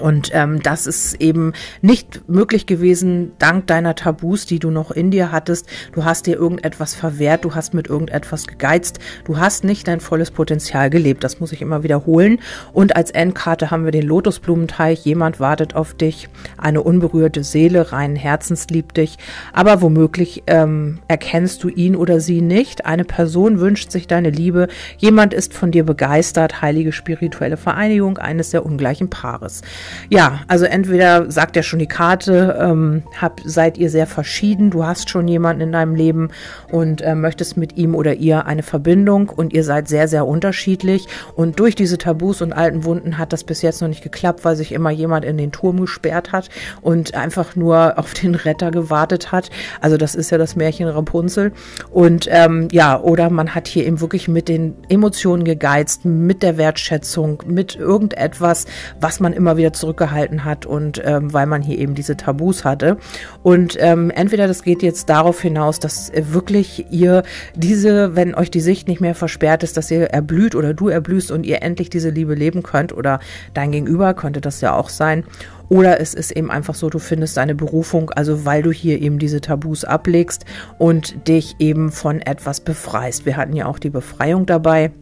Und 0.00 0.30
ähm, 0.32 0.62
das 0.62 0.86
ist 0.86 1.14
eben 1.20 1.52
nicht 1.80 2.28
möglich 2.28 2.66
gewesen 2.66 3.32
dank 3.38 3.66
deiner 3.66 3.94
Tabus, 3.94 4.46
die 4.46 4.58
du 4.58 4.70
noch 4.70 4.90
in 4.90 5.10
dir 5.10 5.32
hattest. 5.32 5.68
Du 5.92 6.04
hast 6.04 6.26
dir 6.26 6.36
irgendetwas 6.36 6.94
verwehrt, 6.94 7.44
du 7.44 7.54
hast 7.54 7.74
mit 7.74 7.88
irgendetwas 7.88 8.46
gegeizt, 8.46 8.98
du 9.24 9.38
hast 9.38 9.64
nicht 9.64 9.88
dein 9.88 10.00
volles 10.00 10.30
Potenzial 10.30 10.90
gelebt. 10.90 11.24
Das 11.24 11.40
muss 11.40 11.52
ich 11.52 11.62
immer 11.62 11.82
wiederholen. 11.82 12.38
Und 12.72 12.96
als 12.96 13.10
Endkarte 13.10 13.70
haben 13.70 13.84
wir 13.84 13.92
den 13.92 14.06
Lotusblumenteich. 14.06 15.04
Jemand 15.04 15.40
wartet 15.40 15.74
auf 15.74 15.94
dich, 15.94 16.28
eine 16.56 16.82
unberührte 16.82 17.44
Seele, 17.44 17.92
reinen 17.92 18.16
Herzens 18.16 18.68
liebt 18.68 18.96
dich. 18.96 19.18
Aber 19.52 19.82
womöglich 19.82 20.42
ähm, 20.46 20.98
erkennst 21.08 21.62
du 21.64 21.68
ihn 21.68 21.96
oder 21.96 22.20
sie 22.20 22.40
nicht. 22.40 22.86
Eine 22.86 23.04
Person 23.04 23.60
wünscht 23.60 23.90
sich 23.90 24.06
deine 24.06 24.30
Liebe. 24.30 24.68
Jemand 24.98 25.34
ist 25.34 25.54
von 25.54 25.70
dir 25.70 25.84
begeistert. 25.84 26.62
Heilige 26.62 26.92
spirituelle 26.92 27.56
Vereinigung 27.56 28.18
eines 28.18 28.50
der 28.50 28.64
ungleichen 28.64 29.10
Paares. 29.10 29.62
Ja, 30.08 30.40
also 30.48 30.64
entweder 30.64 31.30
sagt 31.30 31.56
ja 31.56 31.62
schon 31.62 31.78
die 31.78 31.86
Karte, 31.86 32.58
ähm, 32.60 33.02
hab, 33.20 33.40
seid 33.44 33.78
ihr 33.78 33.90
sehr 33.90 34.06
verschieden, 34.06 34.70
du 34.70 34.84
hast 34.84 35.10
schon 35.10 35.28
jemanden 35.28 35.62
in 35.62 35.72
deinem 35.72 35.94
Leben 35.94 36.30
und 36.70 37.02
äh, 37.02 37.14
möchtest 37.14 37.56
mit 37.56 37.76
ihm 37.76 37.94
oder 37.94 38.14
ihr 38.14 38.46
eine 38.46 38.62
Verbindung 38.62 39.28
und 39.28 39.52
ihr 39.52 39.64
seid 39.64 39.88
sehr, 39.88 40.08
sehr 40.08 40.26
unterschiedlich. 40.26 41.06
Und 41.34 41.58
durch 41.58 41.74
diese 41.74 41.98
Tabus 41.98 42.42
und 42.42 42.52
alten 42.52 42.84
Wunden 42.84 43.18
hat 43.18 43.32
das 43.32 43.44
bis 43.44 43.62
jetzt 43.62 43.80
noch 43.80 43.88
nicht 43.88 44.02
geklappt, 44.02 44.44
weil 44.44 44.56
sich 44.56 44.72
immer 44.72 44.90
jemand 44.90 45.24
in 45.24 45.38
den 45.38 45.52
Turm 45.52 45.80
gesperrt 45.80 46.32
hat 46.32 46.48
und 46.80 47.14
einfach 47.14 47.56
nur 47.56 47.94
auf 47.98 48.14
den 48.14 48.34
Retter 48.34 48.70
gewartet 48.70 49.32
hat. 49.32 49.50
Also 49.80 49.96
das 49.96 50.14
ist 50.14 50.30
ja 50.30 50.38
das 50.38 50.56
Märchen 50.56 50.88
Rapunzel. 50.88 51.52
Und 51.90 52.28
ähm, 52.30 52.68
ja, 52.72 53.00
oder 53.00 53.30
man 53.30 53.54
hat 53.54 53.68
hier 53.68 53.86
eben 53.86 54.00
wirklich 54.00 54.28
mit 54.28 54.48
den 54.48 54.74
Emotionen 54.88 55.44
gegeizt, 55.44 56.04
mit 56.04 56.42
der 56.42 56.56
Wertschätzung, 56.56 57.42
mit 57.46 57.76
irgendetwas, 57.76 58.66
was 59.00 59.20
man 59.20 59.32
immer 59.32 59.56
wieder 59.56 59.71
zurückgehalten 59.72 60.44
hat 60.44 60.66
und 60.66 61.00
ähm, 61.04 61.32
weil 61.32 61.46
man 61.46 61.62
hier 61.62 61.78
eben 61.78 61.94
diese 61.94 62.16
Tabus 62.16 62.64
hatte. 62.64 62.96
Und 63.42 63.76
ähm, 63.80 64.10
entweder 64.10 64.46
das 64.46 64.62
geht 64.62 64.82
jetzt 64.82 65.08
darauf 65.08 65.40
hinaus, 65.40 65.78
dass 65.78 66.12
wirklich 66.14 66.86
ihr 66.90 67.22
diese, 67.54 68.16
wenn 68.16 68.34
euch 68.34 68.50
die 68.50 68.60
Sicht 68.60 68.88
nicht 68.88 69.00
mehr 69.00 69.14
versperrt 69.14 69.62
ist, 69.62 69.76
dass 69.76 69.90
ihr 69.90 70.04
erblüht 70.04 70.54
oder 70.54 70.74
du 70.74 70.88
erblühst 70.88 71.30
und 71.30 71.44
ihr 71.44 71.62
endlich 71.62 71.90
diese 71.90 72.10
Liebe 72.10 72.34
leben 72.34 72.62
könnt 72.62 72.92
oder 72.92 73.20
dein 73.54 73.72
Gegenüber 73.72 74.14
könnte 74.14 74.40
das 74.40 74.60
ja 74.60 74.74
auch 74.74 74.88
sein. 74.88 75.24
Oder 75.68 76.00
es 76.00 76.12
ist 76.12 76.32
eben 76.32 76.50
einfach 76.50 76.74
so, 76.74 76.90
du 76.90 76.98
findest 76.98 77.38
deine 77.38 77.54
Berufung, 77.54 78.10
also 78.10 78.44
weil 78.44 78.62
du 78.62 78.72
hier 78.72 79.00
eben 79.00 79.18
diese 79.18 79.40
Tabus 79.40 79.84
ablegst 79.84 80.44
und 80.78 81.26
dich 81.26 81.56
eben 81.60 81.90
von 81.90 82.20
etwas 82.20 82.60
befreist. 82.60 83.24
Wir 83.24 83.38
hatten 83.38 83.56
ja 83.56 83.64
auch 83.64 83.78
die 83.78 83.88
Befreiung 83.88 84.44
dabei. 84.44 84.92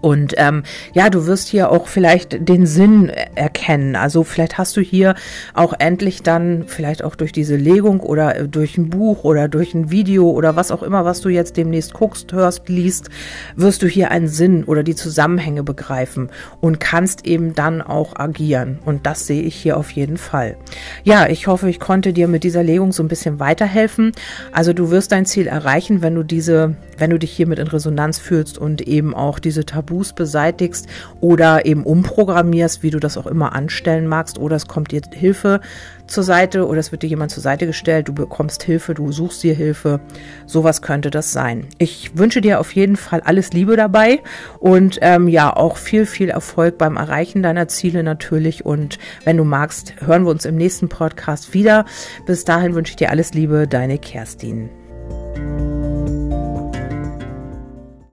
Und 0.00 0.34
ähm, 0.36 0.62
ja, 0.92 1.10
du 1.10 1.26
wirst 1.26 1.48
hier 1.48 1.70
auch 1.70 1.86
vielleicht 1.86 2.48
den 2.48 2.66
Sinn 2.66 3.08
erkennen. 3.34 3.96
Also 3.96 4.24
vielleicht 4.24 4.58
hast 4.58 4.76
du 4.76 4.80
hier 4.80 5.14
auch 5.54 5.74
endlich 5.78 6.22
dann, 6.22 6.64
vielleicht 6.66 7.04
auch 7.04 7.14
durch 7.14 7.32
diese 7.32 7.56
Legung 7.56 8.00
oder 8.00 8.36
äh, 8.36 8.48
durch 8.48 8.76
ein 8.78 8.90
Buch 8.90 9.24
oder 9.24 9.48
durch 9.48 9.74
ein 9.74 9.90
Video 9.90 10.30
oder 10.30 10.56
was 10.56 10.70
auch 10.70 10.82
immer, 10.82 11.04
was 11.04 11.20
du 11.20 11.28
jetzt 11.28 11.56
demnächst 11.56 11.92
guckst, 11.94 12.32
hörst, 12.32 12.68
liest, 12.68 13.10
wirst 13.54 13.82
du 13.82 13.86
hier 13.86 14.10
einen 14.10 14.28
Sinn 14.28 14.64
oder 14.64 14.82
die 14.82 14.94
Zusammenhänge 14.94 15.62
begreifen 15.62 16.30
und 16.60 16.80
kannst 16.80 17.26
eben 17.26 17.54
dann 17.54 17.82
auch 17.82 18.16
agieren. 18.16 18.78
Und 18.84 19.06
das 19.06 19.26
sehe 19.26 19.42
ich 19.42 19.54
hier 19.54 19.76
auf 19.76 19.90
jeden 19.90 20.16
Fall. 20.16 20.56
Ja, 21.04 21.28
ich 21.28 21.46
hoffe, 21.46 21.68
ich 21.68 21.80
konnte 21.80 22.12
dir 22.12 22.28
mit 22.28 22.44
dieser 22.44 22.62
Legung 22.62 22.92
so 22.92 23.02
ein 23.02 23.08
bisschen 23.08 23.40
weiterhelfen. 23.40 24.12
Also 24.52 24.72
du 24.72 24.90
wirst 24.90 25.12
dein 25.12 25.26
Ziel 25.26 25.46
erreichen, 25.46 26.02
wenn 26.02 26.14
du 26.14 26.22
diese, 26.22 26.76
wenn 26.98 27.10
du 27.10 27.18
dich 27.18 27.32
hiermit 27.32 27.58
in 27.58 27.68
Resonanz 27.68 28.18
fühlst 28.18 28.58
und 28.58 28.82
eben 28.82 29.14
auch 29.14 29.38
diese 29.38 29.64
Tabus 29.76 30.14
beseitigst 30.14 30.86
oder 31.20 31.66
eben 31.66 31.84
umprogrammierst, 31.84 32.82
wie 32.82 32.90
du 32.90 32.98
das 32.98 33.18
auch 33.18 33.26
immer 33.26 33.54
anstellen 33.54 34.06
magst, 34.06 34.38
oder 34.38 34.56
es 34.56 34.66
kommt 34.66 34.90
dir 34.90 35.02
Hilfe 35.12 35.60
zur 36.06 36.22
Seite 36.22 36.66
oder 36.66 36.80
es 36.80 36.92
wird 36.92 37.02
dir 37.02 37.08
jemand 37.08 37.30
zur 37.30 37.42
Seite 37.42 37.66
gestellt, 37.66 38.08
du 38.08 38.14
bekommst 38.14 38.62
Hilfe, 38.62 38.94
du 38.94 39.12
suchst 39.12 39.42
dir 39.42 39.54
Hilfe. 39.54 40.00
Sowas 40.46 40.80
könnte 40.80 41.10
das 41.10 41.32
sein. 41.32 41.66
Ich 41.78 42.16
wünsche 42.16 42.40
dir 42.40 42.60
auf 42.60 42.74
jeden 42.74 42.96
Fall 42.96 43.20
alles 43.20 43.52
Liebe 43.52 43.76
dabei 43.76 44.22
und 44.58 44.98
ähm, 45.02 45.28
ja, 45.28 45.54
auch 45.54 45.76
viel, 45.76 46.06
viel 46.06 46.30
Erfolg 46.30 46.78
beim 46.78 46.96
Erreichen 46.96 47.42
deiner 47.42 47.68
Ziele 47.68 48.02
natürlich. 48.02 48.64
Und 48.64 48.98
wenn 49.24 49.36
du 49.36 49.44
magst, 49.44 49.94
hören 50.04 50.24
wir 50.24 50.30
uns 50.30 50.44
im 50.44 50.56
nächsten 50.56 50.88
Podcast 50.88 51.54
wieder. 51.54 51.84
Bis 52.24 52.44
dahin 52.44 52.74
wünsche 52.74 52.90
ich 52.90 52.96
dir 52.96 53.10
alles 53.10 53.34
Liebe, 53.34 53.66
deine 53.66 53.98
Kerstin. 53.98 54.70